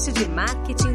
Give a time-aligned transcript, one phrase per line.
[0.00, 0.89] podcast de marketing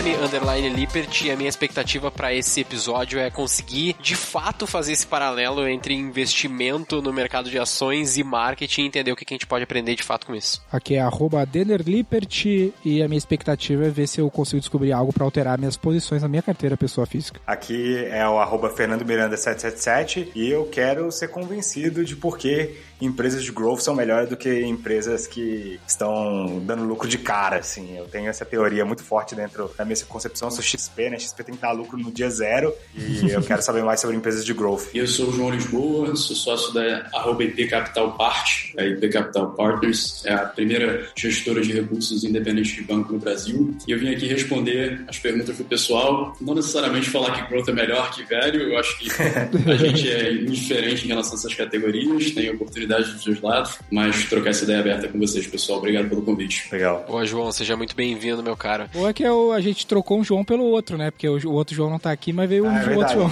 [0.00, 4.92] Guilherme, underline Lippert, e a minha expectativa para esse episódio é conseguir, de fato, fazer
[4.92, 9.34] esse paralelo entre investimento no mercado de ações e marketing e entender o que a
[9.34, 10.62] gente pode aprender de fato com isso.
[10.72, 11.46] Aqui é arroba
[11.84, 15.76] Lippert, e a minha expectativa é ver se eu consigo descobrir algo para alterar minhas
[15.76, 17.38] posições na minha carteira pessoa física.
[17.46, 22.74] Aqui é o arroba Fernando Miranda 777 e eu quero ser convencido de por que
[23.00, 27.96] empresas de growth são melhores do que empresas que estão dando lucro de cara, assim.
[27.96, 30.48] Eu tenho essa teoria muito forte dentro da minha concepção.
[30.48, 31.18] Eu sou XP, né?
[31.18, 34.44] XP tem que dar lucro no dia zero e eu quero saber mais sobre empresas
[34.44, 34.88] de growth.
[34.94, 39.50] Eu sou o João Lisboa, sou sócio da arroba IP Capital Part, a IP Capital
[39.52, 43.74] Partners, é a primeira gestora de recursos independentes de banco no Brasil.
[43.86, 47.72] E eu vim aqui responder as perguntas do pessoal, não necessariamente falar que growth é
[47.72, 52.30] melhor que velho, eu acho que a gente é indiferente em relação a essas categorias,
[52.30, 55.78] tem oportunidade dos dois lados, mas trocar essa ideia aberta com vocês, pessoal.
[55.78, 56.68] Obrigado pelo convite.
[56.70, 57.04] Legal.
[57.06, 58.88] Boa, João, seja muito bem-vindo, meu cara.
[58.92, 61.10] Boa que é o, a gente trocou um João pelo outro, né?
[61.10, 63.30] Porque o, o outro João não tá aqui, mas veio ah, um é outro João.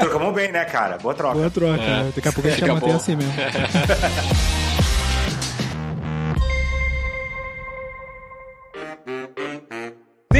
[0.00, 0.98] Trocamos bem, né, cara?
[0.98, 1.34] Boa troca.
[1.34, 1.82] Boa troca.
[1.82, 2.10] É.
[2.14, 3.32] Daqui a pouco a gente vai manter assim mesmo.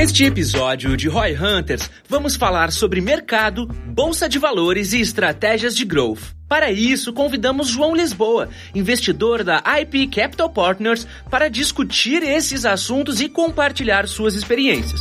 [0.07, 5.85] Neste episódio de Roy Hunters, vamos falar sobre mercado, bolsa de valores e estratégias de
[5.85, 6.21] growth.
[6.49, 13.29] Para isso, convidamos João Lisboa, investidor da IP Capital Partners, para discutir esses assuntos e
[13.29, 15.01] compartilhar suas experiências.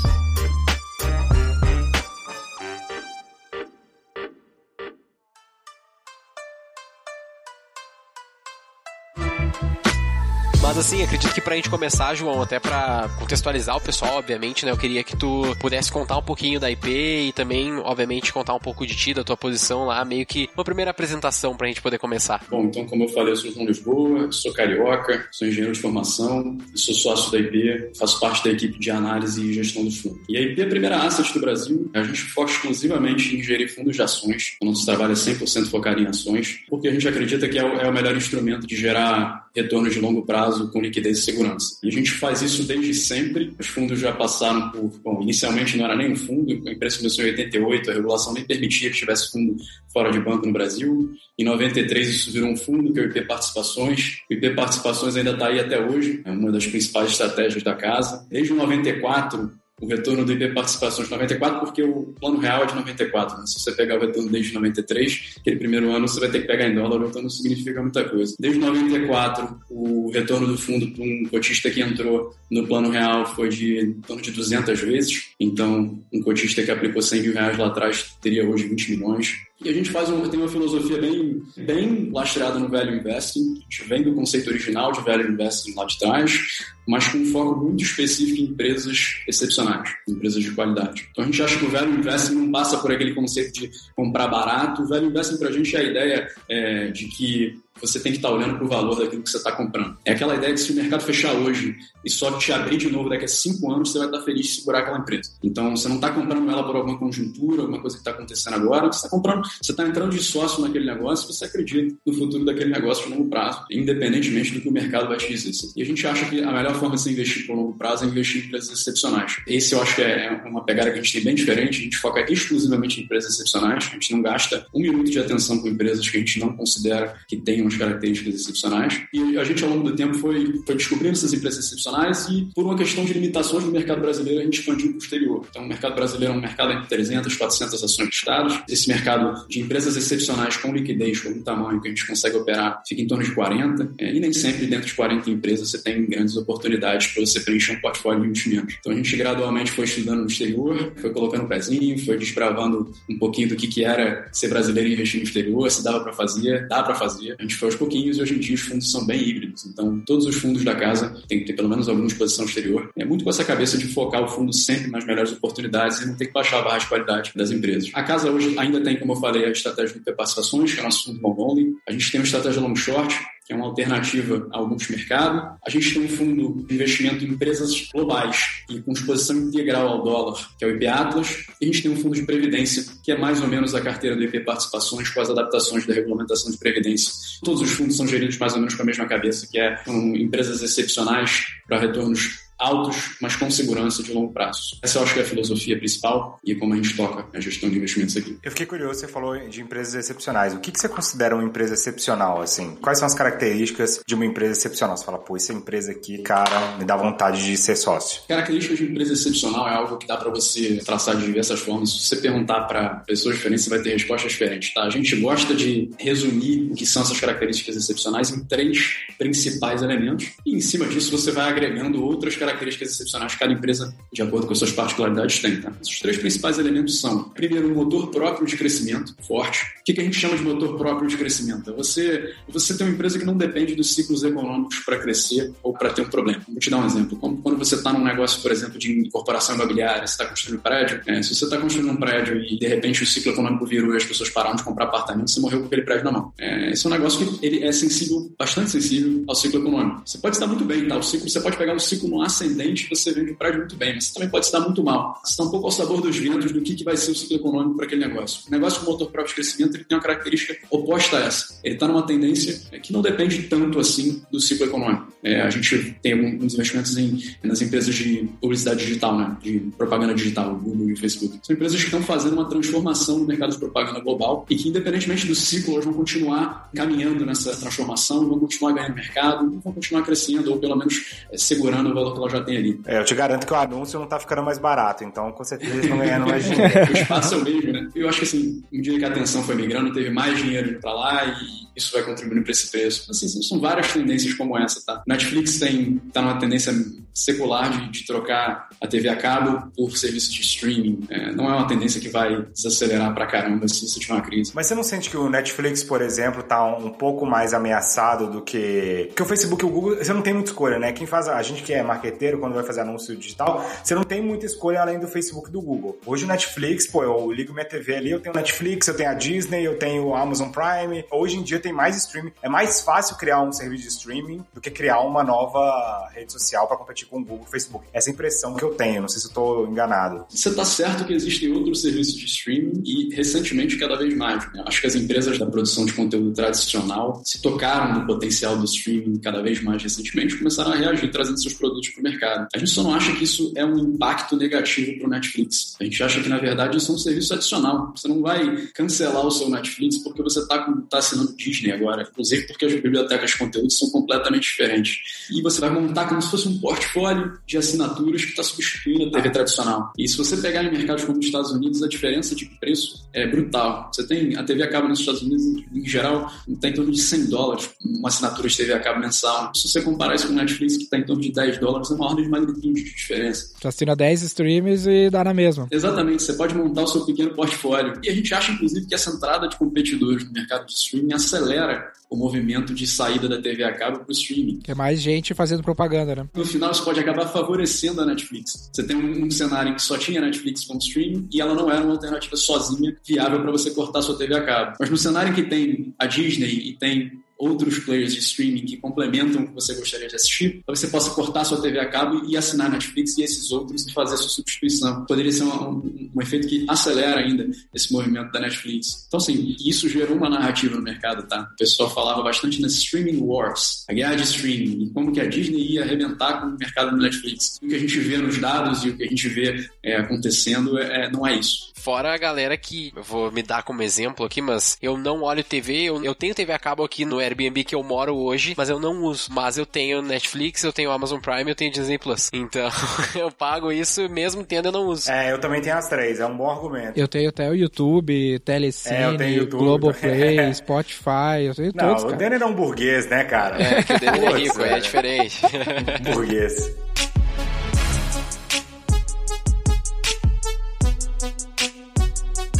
[10.75, 14.73] Mas assim, acredito que pra gente começar, João, até pra contextualizar o pessoal, obviamente, né?
[14.73, 18.59] Eu queria que tu pudesse contar um pouquinho da IP e também, obviamente, contar um
[18.59, 21.97] pouco de ti, da tua posição lá, meio que uma primeira apresentação pra gente poder
[21.97, 22.43] começar.
[22.49, 26.57] Bom, então, como eu falei, eu sou João Lisboa, sou carioca, sou engenheiro de formação,
[26.75, 30.19] sou sócio da IP, faço parte da equipe de análise e gestão do fundo.
[30.27, 33.73] E a IP é a primeira asset do Brasil, a gente foca exclusivamente em gerir
[33.73, 37.47] fundos de ações, o nosso trabalho é 100% focado em ações, porque a gente acredita
[37.47, 41.21] que é o, é melhor instrumento de gerar retornos de longo prazo com liquidez e
[41.21, 41.77] segurança.
[41.83, 43.53] E a gente faz isso desde sempre.
[43.59, 44.99] Os fundos já passaram por.
[45.03, 48.43] Bom, inicialmente não era nem um fundo, a empresa começou em 88, a regulação nem
[48.43, 49.55] permitia que tivesse fundo
[49.91, 51.11] fora de banco no Brasil.
[51.37, 54.19] Em 93 isso virou um fundo, que é o IP Participações.
[54.29, 58.25] O IP Participações ainda está aí até hoje, é uma das principais estratégias da casa.
[58.29, 63.37] Desde 94, o retorno do IP Participações 94, porque o plano real é de 94.
[63.37, 63.45] Né?
[63.45, 66.67] Se você pegar o retorno desde 93, aquele primeiro ano você vai ter que pegar
[66.67, 68.35] em dólar, então não significa muita coisa.
[68.39, 73.49] Desde 94, o retorno do fundo para um cotista que entrou no plano real foi
[73.49, 75.31] de torno de 200 vezes.
[75.39, 79.35] Então, um cotista que aplicou 100 mil reais lá atrás teria hoje 20 milhões.
[79.63, 83.53] E a gente faz um, tem uma filosofia bem, bem lastreada no value investing.
[83.53, 86.39] A gente vem do conceito original de value investing lá de trás,
[86.87, 89.64] mas com um foco muito específico em empresas excepcionais,
[90.07, 91.07] empresas de qualidade.
[91.11, 94.27] Então a gente acha que o value investing não passa por aquele conceito de comprar
[94.27, 94.83] barato.
[94.83, 98.19] O value investing para a gente é a ideia é, de que você tem que
[98.19, 99.97] estar olhando para o valor daquilo que você está comprando.
[100.05, 103.09] É aquela ideia que se o mercado fechar hoje e só te abrir de novo
[103.09, 105.31] daqui a cinco anos, você vai estar feliz de segurar aquela empresa.
[105.43, 108.87] Então, você não está comprando ela por alguma conjuntura, alguma coisa que está acontecendo agora,
[108.87, 112.71] você está comprando, você está entrando de sócio naquele negócio, você acredita no futuro daquele
[112.71, 115.45] negócio de longo prazo, independentemente do que o mercado vai te dizer.
[115.75, 118.07] E a gente acha que a melhor forma de se investir por longo prazo é
[118.07, 119.37] investir em empresas excepcionais.
[119.47, 121.83] Esse eu acho que é, é uma pegada que a gente tem bem diferente, a
[121.83, 125.67] gente foca exclusivamente em empresas excepcionais, a gente não gasta um minuto de atenção com
[125.67, 129.01] empresas que a gente não considera que tenham umas características excepcionais.
[129.13, 132.65] E a gente, ao longo do tempo, foi, foi descobrindo essas empresas excepcionais e, por
[132.65, 135.45] uma questão de limitações do mercado brasileiro, a gente expandiu para o exterior.
[135.49, 138.59] Então, o mercado brasileiro é um mercado entre 300 e 400 ações listadas.
[138.69, 142.81] Esse mercado de empresas excepcionais com liquidez, com um tamanho que a gente consegue operar,
[142.87, 143.93] fica em torno de 40.
[143.97, 147.73] É, e nem sempre dentro de 40 empresas você tem grandes oportunidades para você preencher
[147.73, 148.75] um portfólio de investimentos.
[148.79, 153.17] Então, a gente gradualmente foi estudando no exterior, foi colocando o pezinho, foi desbravando um
[153.17, 156.67] pouquinho do que, que era ser brasileiro e investir no exterior, se dava para fazer,
[156.67, 157.35] dá para fazer.
[157.39, 159.65] A gente foi aos pouquinhos e hoje em dia os fundos são bem híbridos.
[159.65, 162.89] Então, todos os fundos da casa têm que ter pelo menos alguma exposição exterior.
[162.95, 166.15] É muito com essa cabeça de focar o fundo sempre nas melhores oportunidades e não
[166.15, 167.89] ter que baixar a barra de qualidade das empresas.
[167.93, 171.05] A casa hoje ainda tem, como eu falei, a estratégia de participações, que é nosso
[171.05, 171.75] fundo bond only.
[171.87, 173.15] A gente tem uma estratégia long short,
[173.45, 175.55] que é uma alternativa ao multimercado.
[175.63, 180.03] A gente tem um fundo de investimento em empresas globais e com exposição integral ao
[180.03, 181.45] dólar, que é o IP Atlas.
[181.61, 184.15] E a gente tem um fundo de previdência, que é mais ou menos a carteira
[184.15, 187.13] do IP Participações com as adaptações da regulamentação de previdência.
[187.43, 190.15] Todos os fundos são geridos mais ou menos com a mesma cabeça, que é com
[190.15, 194.77] empresas excepcionais para retornos altos, mas com segurança de longo prazo.
[194.81, 197.69] Essa eu acho que é a filosofia principal e como a gente toca a gestão
[197.69, 198.37] de investimentos aqui.
[198.43, 200.53] Eu fiquei curioso, você falou de empresas excepcionais.
[200.53, 202.75] O que, que você considera uma empresa excepcional, assim?
[202.81, 204.95] Quais são as características de uma empresa excepcional?
[204.95, 208.21] Você fala, pô, essa empresa aqui, cara, me dá vontade de ser sócio.
[208.27, 211.91] Características de empresa excepcional é algo que dá para você traçar de diversas formas.
[211.91, 214.83] Se você perguntar para pessoas diferentes, você vai ter respostas diferentes, tá?
[214.83, 220.31] A gente gosta de resumir o que são essas características excepcionais em três principais elementos
[220.45, 224.47] e em cima disso você vai agregando outras características excepcionais que cada empresa, de acordo
[224.47, 225.71] com as suas particularidades, tem, tá?
[225.81, 229.63] Os três principais elementos são, primeiro, um motor próprio de crescimento forte.
[229.79, 231.69] O que, a gente chama de motor próprio de crescimento?
[231.69, 235.73] É você, você tem uma empresa que não depende dos ciclos econômicos para crescer ou
[235.73, 236.41] para ter um problema.
[236.47, 237.17] Vou te dar um exemplo.
[237.17, 240.61] Como quando você está num negócio, por exemplo, de incorporação imobiliária, você está construindo um
[240.61, 243.93] prédio, é, se você está construindo um prédio e de repente o ciclo econômico virou
[243.93, 246.33] e as pessoas pararam de comprar apartamento, você morreu com aquele prédio na mão.
[246.37, 250.01] É, esse é um negócio que ele é sensível, bastante sensível ao ciclo econômico.
[250.05, 250.97] Você pode estar muito bem, tá?
[250.97, 253.95] O ciclo, você pode pegar um ciclo no ascendente você vende o prédio muito bem,
[253.95, 255.19] mas você também pode estar muito mal.
[255.23, 257.37] Você está um pouco ao sabor dos ventos do que, que vai ser o ciclo
[257.37, 258.41] econômico para aquele negócio.
[258.47, 261.59] O negócio com motor próprio de crescimento ele tem uma característica oposta a essa.
[261.63, 265.13] Ele está numa tendência que não depende tanto assim do ciclo econômico.
[265.23, 269.37] É, a gente tem alguns investimentos em, nas empresas de publicidade digital, né?
[269.41, 271.39] de propaganda digital, Google e Facebook.
[271.41, 275.25] São empresas que estão fazendo uma transformação no mercado de propaganda global e que, independentemente
[275.25, 280.51] do ciclo, elas vão continuar caminhando nessa transformação, vão continuar ganhando mercado, vão continuar crescendo
[280.51, 282.81] ou pelo menos é, segurando o valor já tem ali.
[282.85, 285.71] É, eu te garanto que o anúncio não está ficando mais barato, então com certeza
[285.71, 286.91] eles estão ganhando mais dinheiro.
[286.91, 287.89] o espaço é o mesmo, né?
[287.95, 290.79] Eu acho que assim, um dia que a atenção foi migrando, teve mais dinheiro indo
[290.79, 293.11] para lá e isso vai contribuindo para esse preço.
[293.11, 295.03] Assim, são várias tendências como essa, tá?
[295.05, 296.73] Netflix tem tá numa tendência
[297.13, 301.05] secular de, de trocar a TV a cabo por serviço de streaming.
[301.09, 304.51] É, não é uma tendência que vai desacelerar pra caramba se você tiver uma crise.
[304.53, 308.41] Mas você não sente que o Netflix, por exemplo, tá um pouco mais ameaçado do
[308.41, 309.05] que.
[309.07, 310.91] Porque o Facebook e o Google, você não tem muita escolha, né?
[310.91, 311.27] Quem faz.
[311.27, 311.83] A gente que é
[312.15, 315.51] marqueteiro, quando vai fazer anúncio digital, você não tem muita escolha além do Facebook e
[315.51, 315.99] do Google.
[316.05, 319.13] Hoje o Netflix, pô, eu ligo minha TV ali, eu tenho Netflix, eu tenho a
[319.13, 321.05] Disney, eu tenho o Amazon Prime.
[321.11, 322.31] Hoje em dia tem mais streaming.
[322.41, 326.67] É mais fácil criar um serviço de streaming do que criar uma nova rede social
[326.67, 327.85] para competir com o Google e o Facebook.
[327.93, 330.25] Essa é impressão que eu tenho, não sei se eu tô enganado.
[330.29, 334.51] Você tá certo que existem outros serviços de streaming e recentemente cada vez mais.
[334.53, 334.63] Né?
[334.65, 339.19] Acho que as empresas da produção de conteúdo tradicional se tocaram no potencial do streaming
[339.19, 342.47] cada vez mais recentemente, começaram a reagir trazendo seus produtos para mercado.
[342.53, 345.75] A gente só não acha que isso é um impacto negativo para o Netflix.
[345.79, 347.93] A gente acha que na verdade isso é um serviço adicional.
[347.95, 350.59] Você não vai cancelar o seu Netflix porque você está
[350.89, 355.27] tá assinando Disney agora, inclusive porque as bibliotecas de conteúdo são completamente diferentes.
[355.31, 359.11] E você vai montar como se fosse um portfólio de assinaturas que está substituindo a
[359.11, 359.91] TV tradicional.
[359.97, 363.27] E se você pegar em mercados como os Estados Unidos, a diferença de preço é
[363.27, 363.89] brutal.
[363.93, 365.43] Você tem a TV a cabo nos Estados Unidos,
[365.73, 369.51] em geral, está em torno de 100 dólares uma assinatura de TV a cabo mensal.
[369.55, 372.07] Se você comparar isso com o Netflix, que está em torno de 10 dólares, uma
[372.07, 373.53] ordem de magnitude de diferença.
[373.59, 375.67] Você assina 10 streams e dá na mesma.
[375.71, 377.99] Exatamente, você pode montar o seu pequeno portfólio.
[378.03, 381.91] E a gente acha, inclusive, que essa entrada de competidores no mercado de streaming acelera
[382.09, 384.59] o movimento de saída da TV a cabo para o streaming.
[384.59, 386.29] Que é mais gente fazendo propaganda, né?
[386.33, 388.69] No final, isso pode acabar favorecendo a Netflix.
[388.71, 391.69] Você tem um, um cenário em que só tinha Netflix como streaming e ela não
[391.69, 394.77] era uma alternativa sozinha viável para você cortar sua TV a cabo.
[394.79, 398.77] Mas no cenário em que tem a Disney e tem outros players de streaming que
[398.77, 402.25] complementam o que você gostaria de assistir, então você possa cortar sua TV a cabo
[402.27, 405.05] e assinar Netflix e esses outros e fazer sua substituição.
[405.05, 409.05] Poderia ser um, um, um, efeito que acelera ainda esse movimento da Netflix.
[409.07, 411.49] Então, assim, isso gerou uma narrativa no mercado, tá?
[411.53, 415.27] O pessoal falava bastante nas streaming wars, a guerra de streaming, e como que a
[415.27, 417.59] Disney ia arrebentar com o mercado do Netflix.
[417.61, 420.77] O que a gente vê nos dados e o que a gente vê é, acontecendo
[420.77, 421.71] é, não é isso.
[421.75, 425.43] Fora a galera que, eu vou me dar como exemplo aqui, mas eu não olho
[425.43, 428.69] TV, eu, eu tenho TV a cabo aqui no Airbnb que eu moro hoje, mas
[428.69, 429.29] eu não uso.
[429.31, 432.29] Mas eu tenho Netflix, eu tenho Amazon Prime, eu tenho Disney Plus.
[432.33, 432.69] Então,
[433.15, 435.11] eu pago isso mesmo tendo eu não uso.
[435.11, 436.97] É, eu também tenho as três, é um bom argumento.
[436.99, 439.63] Eu tenho até o YouTube, Telecine, é, YouTube.
[439.63, 442.15] Globoplay, Spotify, eu tenho não, todos, cara.
[442.15, 443.61] o Denner é um burguês, né, cara?
[443.61, 445.41] É, que o Denner é rico, é diferente.
[446.13, 446.75] burguês.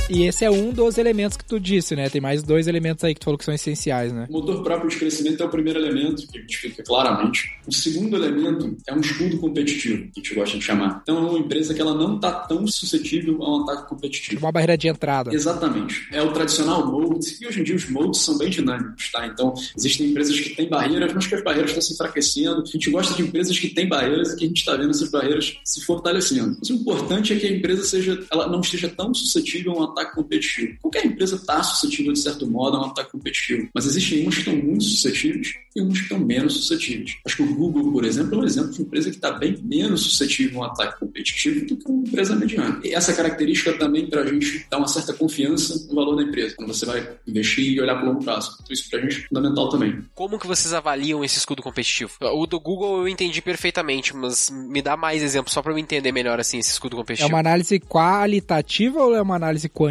[0.08, 2.10] E esse é um dos elementos que tu disse, né?
[2.10, 4.28] Tem mais dois elementos aí que tu falou que são essenciais, né?
[4.30, 7.52] O motor próprio de crescimento é o primeiro elemento, que a gente fica claramente.
[7.66, 11.00] O segundo elemento é um escudo competitivo, que a gente gosta de chamar.
[11.02, 14.42] Então, é uma empresa que ela não está tão suscetível a um ataque competitivo.
[14.42, 15.34] Uma barreira de entrada.
[15.34, 16.08] Exatamente.
[16.12, 19.26] É o tradicional mode, e hoje em dia os modes são bem dinâmicos, tá?
[19.26, 22.62] Então, existem empresas que têm barreiras, mas que as barreiras estão se enfraquecendo.
[22.62, 25.10] A gente gosta de empresas que têm barreiras e que a gente está vendo essas
[25.10, 26.58] barreiras se fortalecendo.
[26.60, 29.84] Mas o importante é que a empresa seja, ela não esteja tão suscetível a um
[29.84, 30.78] ataque competitivo.
[30.82, 33.70] Qualquer empresa está suscetível, de certo modo, a um ataque competitivo.
[33.74, 37.16] Mas existem umas que estão muito suscetíveis e umas que estão menos suscetíveis.
[37.26, 39.58] Acho que o Google, por exemplo, é um exemplo de uma empresa que está bem
[39.64, 42.80] menos suscetível a um ataque competitivo do que uma empresa mediana.
[42.84, 46.56] E essa característica também para a gente dá uma certa confiança no valor da empresa,
[46.56, 48.58] quando você vai investir e olhar para o longo prazo.
[48.62, 50.02] Então isso para a gente é fundamental também.
[50.16, 52.12] Como que vocês avaliam esse escudo competitivo?
[52.22, 56.12] O do Google eu entendi perfeitamente, mas me dá mais exemplos só para eu entender
[56.12, 57.30] melhor assim esse escudo É competitivo.
[57.30, 59.85] uma análise qualitativa ou é uma análise quantitativa?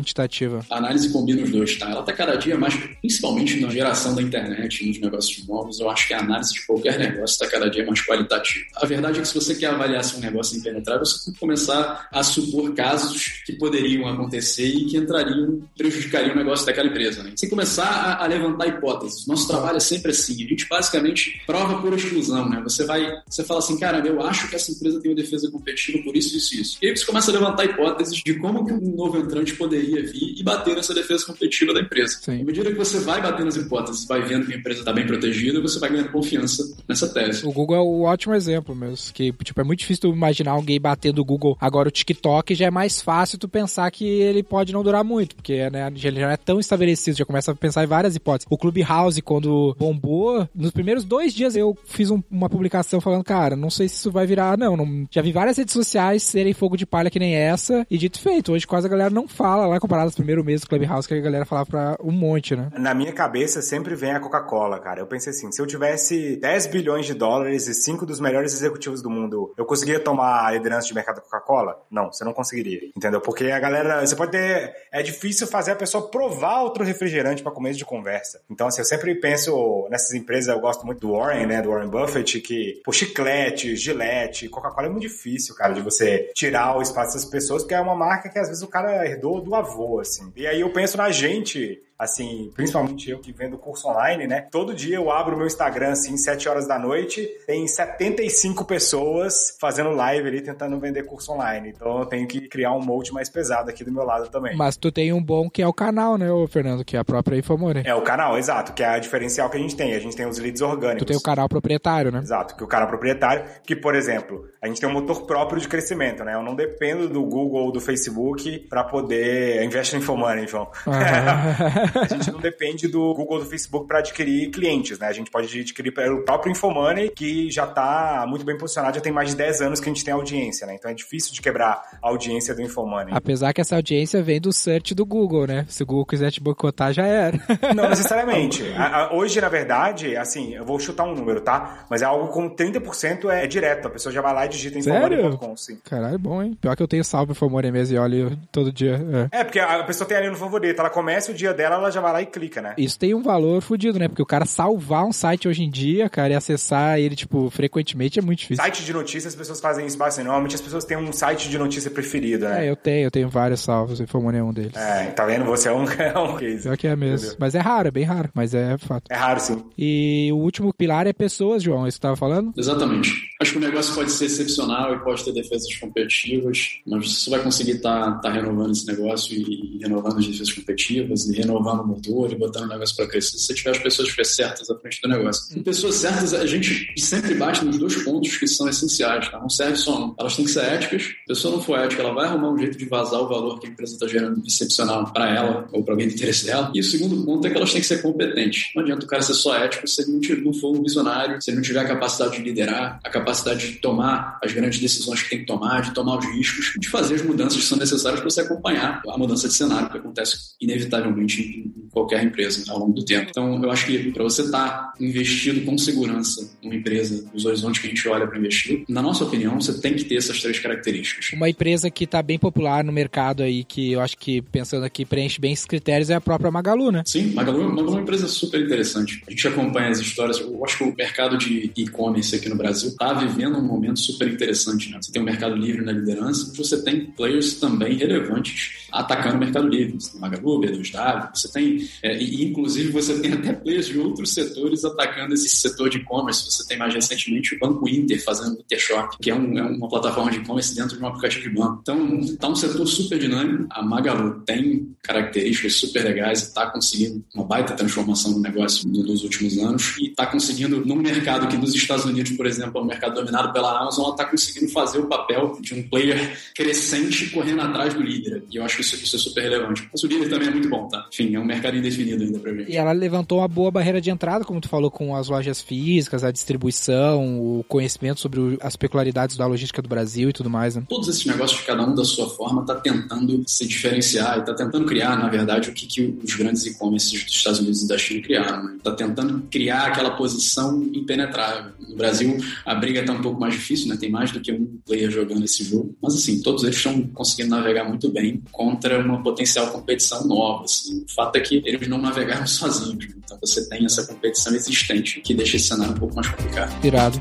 [0.70, 1.90] A análise combina os dois, tá?
[1.90, 6.08] Ela está cada dia mais, principalmente na geração da internet, nos negócios novos, eu acho
[6.08, 8.64] que a análise de qualquer negócio está cada dia mais qualitativa.
[8.76, 11.34] A verdade é que se você quer avaliar se um negócio é impenetrável, você tem
[11.34, 16.88] que começar a supor casos que poderiam acontecer e que entrariam, prejudicariam o negócio daquela
[16.88, 17.22] empresa.
[17.22, 17.32] Né?
[17.38, 19.26] Que começar a, a levantar hipóteses.
[19.26, 20.34] Nosso trabalho é sempre assim.
[20.44, 22.60] A gente basicamente prova por exclusão, né?
[22.62, 26.02] Você vai, você fala assim, cara, eu acho que essa empresa tem uma defesa competitiva
[26.02, 26.78] por isso, isso, isso.
[26.82, 30.12] E aí você começa a levantar hipóteses de como que um novo entrante poderia vir
[30.38, 32.18] e bater nessa defesa competitiva da empresa.
[32.20, 32.40] Sim.
[32.40, 35.06] À medida que você vai batendo as hipóteses, vai vendo que a empresa está bem
[35.06, 37.46] protegida, você vai ganhando confiança nessa tese.
[37.46, 39.12] O Google é um ótimo exemplo mesmo.
[39.12, 41.56] Que, tipo, é muito difícil tu imaginar alguém batendo o Google.
[41.60, 45.34] Agora o TikTok já é mais fácil tu pensar que ele pode não durar muito,
[45.36, 48.46] porque né, ele já é tão estabelecido, já começa a pensar em várias hipóteses.
[48.50, 53.56] O Clubhouse, quando bombou, nos primeiros dois dias eu fiz um- uma publicação falando, cara,
[53.56, 55.06] não sei se isso vai virar, não, não.
[55.10, 58.52] Já vi várias redes sociais serem fogo de palha que nem essa, e dito feito,
[58.52, 61.20] hoje quase a galera não fala lá, comparado aos primeiros meses do Clubhouse, que a
[61.20, 62.70] galera falava pra um monte, né?
[62.78, 65.00] Na minha cabeça sempre vem a Coca-Cola, cara.
[65.00, 69.02] Eu pensei assim, se eu tivesse 10 bilhões de dólares e 5 dos melhores executivos
[69.02, 71.80] do mundo, eu conseguiria tomar a liderança de mercado da Coca-Cola?
[71.90, 72.80] Não, você não conseguiria.
[72.96, 73.20] Entendeu?
[73.20, 77.52] Porque a galera, você pode ter, é difícil fazer a pessoa provar outro refrigerante para
[77.52, 78.40] começo de conversa.
[78.50, 81.88] Então, assim, eu sempre penso nessas empresas, eu gosto muito do Warren, né, do Warren
[81.88, 87.14] Buffett, que, pô, chiclete, gilete, Coca-Cola é muito difícil, cara, de você tirar o espaço
[87.14, 89.54] dessas pessoas, porque é uma marca que às vezes o cara herdou do
[90.00, 90.32] assim.
[90.36, 94.48] E aí eu penso na gente, assim, principalmente eu que vendo curso online, né?
[94.50, 99.56] Todo dia eu abro o meu Instagram, assim, 7 horas da noite, tem 75 pessoas
[99.60, 101.72] fazendo live ali, tentando vender curso online.
[101.74, 104.56] Então eu tenho que criar um molde mais pesado aqui do meu lado também.
[104.56, 107.36] Mas tu tem um bom que é o canal, né, Fernando, que é a própria
[107.36, 107.82] Infomore.
[107.84, 109.94] É o canal, exato, que é a diferencial que a gente tem.
[109.94, 111.04] A gente tem os leads orgânicos.
[111.04, 112.18] Tu tem o canal proprietário, né?
[112.18, 115.60] Exato, que o cara é proprietário, que, por exemplo, a gente tem um motor próprio
[115.60, 116.34] de crescimento, né?
[116.34, 119.62] Eu não dependo do Google ou do Facebook para poder.
[119.62, 120.68] Investe no Infomoney, João.
[120.86, 121.83] Aham.
[121.94, 125.06] a gente não depende do Google ou do Facebook para adquirir clientes, né?
[125.08, 129.12] A gente pode adquirir pelo próprio Infomoney, que já tá muito bem posicionado, já tem
[129.12, 130.74] mais de 10 anos que a gente tem audiência, né?
[130.74, 133.12] Então é difícil de quebrar a audiência do Infomoney.
[133.14, 135.64] Apesar que essa audiência vem do search do Google, né?
[135.68, 137.38] Se o Google quiser te boicotar, já era.
[137.74, 138.62] Não necessariamente.
[138.76, 141.86] A- a- hoje, na verdade, assim, eu vou chutar um número, tá?
[141.90, 143.88] Mas é algo com 30% é direto.
[143.88, 145.78] A pessoa já vai lá e digita infomoney.com, sim.
[145.84, 146.56] Caralho, bom, hein?
[146.60, 149.00] Pior que eu tenho salvo Infomore mesmo e olho todo dia.
[149.32, 149.40] É.
[149.40, 152.00] É, porque a pessoa tem ali no favorito, ela começa o dia dela, ela já
[152.00, 152.74] vai lá e clica, né?
[152.76, 154.08] Isso tem um valor fudido, né?
[154.08, 158.18] Porque o cara salvar um site hoje em dia, cara, e acessar ele, tipo, frequentemente
[158.18, 158.62] é muito difícil.
[158.62, 160.24] Site de notícias, as pessoas fazem isso bastante.
[160.26, 162.66] Normalmente as pessoas têm um site de notícia preferido, né?
[162.66, 164.76] É, eu tenho, eu tenho vários salvos, Infomore é um deles.
[164.76, 165.44] É, tá vendo?
[165.44, 166.62] Você é um, é um case.
[166.62, 167.26] Pior que é mesmo.
[167.26, 167.36] Entendeu?
[167.40, 169.04] Mas é raro, é bem raro, mas é fato.
[169.10, 169.64] É raro, sim.
[169.76, 172.52] E o último pilar é pessoas, João, é isso que tu tava falando?
[172.56, 173.10] Exatamente.
[173.44, 177.42] Acho que o negócio pode ser excepcional e pode ter defesas competitivas, mas você vai
[177.42, 182.32] conseguir estar renovando esse negócio e, e renovando as defesas competitivas e renovando o motor
[182.32, 183.36] e botando o negócio para crescer.
[183.36, 185.58] Se você tiver as pessoas certas à frente do negócio.
[185.58, 189.38] E pessoas certas, a gente sempre bate nos dois pontos que são essenciais, tá?
[189.38, 190.14] Não serve só um.
[190.18, 191.02] Elas têm que ser éticas.
[191.02, 193.60] Se a pessoa não for ética, ela vai arrumar um jeito de vazar o valor
[193.60, 196.72] que a empresa está gerando excepcional para ela ou para alguém do interesse dela.
[196.74, 198.72] E o segundo ponto é que elas têm que ser competentes.
[198.74, 201.56] Não adianta o cara ser só ético se ele não for um visionário, se ele
[201.56, 205.38] não tiver a capacidade de liderar, a capacidade de tomar as grandes decisões que tem
[205.40, 208.40] que tomar, de tomar os riscos, de fazer as mudanças que são necessárias para você
[208.42, 213.28] acompanhar a mudança de cenário que acontece inevitavelmente em qualquer empresa ao longo do tempo.
[213.30, 217.86] Então, eu acho que para você estar investido com segurança numa empresa, nos horizontes que
[217.86, 221.30] a gente olha para investir, na nossa opinião, você tem que ter essas três características.
[221.32, 225.04] Uma empresa que tá bem popular no mercado aí, que eu acho que, pensando aqui,
[225.04, 227.02] preenche bem esses critérios, é a própria Magalu, né?
[227.06, 229.22] Sim, Magalu, Magalu é uma empresa super interessante.
[229.26, 230.38] A gente acompanha as histórias.
[230.40, 234.28] Eu acho que o mercado de e-commerce aqui no Brasil está vivendo um momento super
[234.32, 234.90] interessante.
[234.90, 234.98] Né?
[235.00, 239.38] Você tem o Mercado Livre na liderança, mas você tem players também relevantes atacando o
[239.40, 239.94] Mercado Livre.
[240.00, 244.30] Você tem Magalu, B2W, você tem, é, e inclusive você tem até players de outros
[244.32, 246.44] setores atacando esse setor de e-commerce.
[246.44, 249.88] Você tem mais recentemente o Banco Inter fazendo o Intershop, que é, um- é uma
[249.88, 251.78] plataforma de e-commerce dentro de um aplicativo de banco.
[251.82, 253.66] Então, está um setor super dinâmico.
[253.70, 259.22] A Magalu tem características super legais e está conseguindo uma baita transformação no negócio nos
[259.22, 262.86] últimos anos e está conseguindo, num mercado que nos Estados Unidos, por exemplo, é um
[262.86, 267.30] mercado mercado dominado pela Amazon, ela está conseguindo fazer o papel de um player crescente
[267.30, 268.44] correndo atrás do líder.
[268.50, 269.88] E eu acho que isso, isso é super relevante.
[269.92, 271.06] Mas o líder também é muito bom, tá?
[271.12, 272.70] Enfim, é um mercado indefinido ainda pra gente.
[272.70, 276.24] E ela levantou uma boa barreira de entrada, como tu falou, com as lojas físicas,
[276.24, 280.84] a distribuição, o conhecimento sobre as peculiaridades da logística do Brasil e tudo mais, né?
[280.88, 284.86] Todos esses negócios, cada um da sua forma, está tentando se diferenciar e está tentando
[284.86, 288.22] criar, na verdade, o que, que os grandes e-commerces dos Estados Unidos e da China
[288.22, 288.76] criaram.
[288.76, 288.96] Está né?
[288.96, 291.72] tentando criar aquela posição impenetrável.
[291.88, 293.96] No Brasil, a briga está um pouco mais difícil, né?
[293.96, 297.50] tem mais do que um player jogando esse jogo, mas assim, todos eles estão conseguindo
[297.50, 300.64] navegar muito bem contra uma potencial competição nova.
[300.64, 301.04] Assim.
[301.08, 303.14] O fato é que eles não navegaram sozinhos, né?
[303.24, 306.84] então você tem essa competição existente que deixa esse cenário um pouco mais complicado.
[306.84, 307.20] Irado.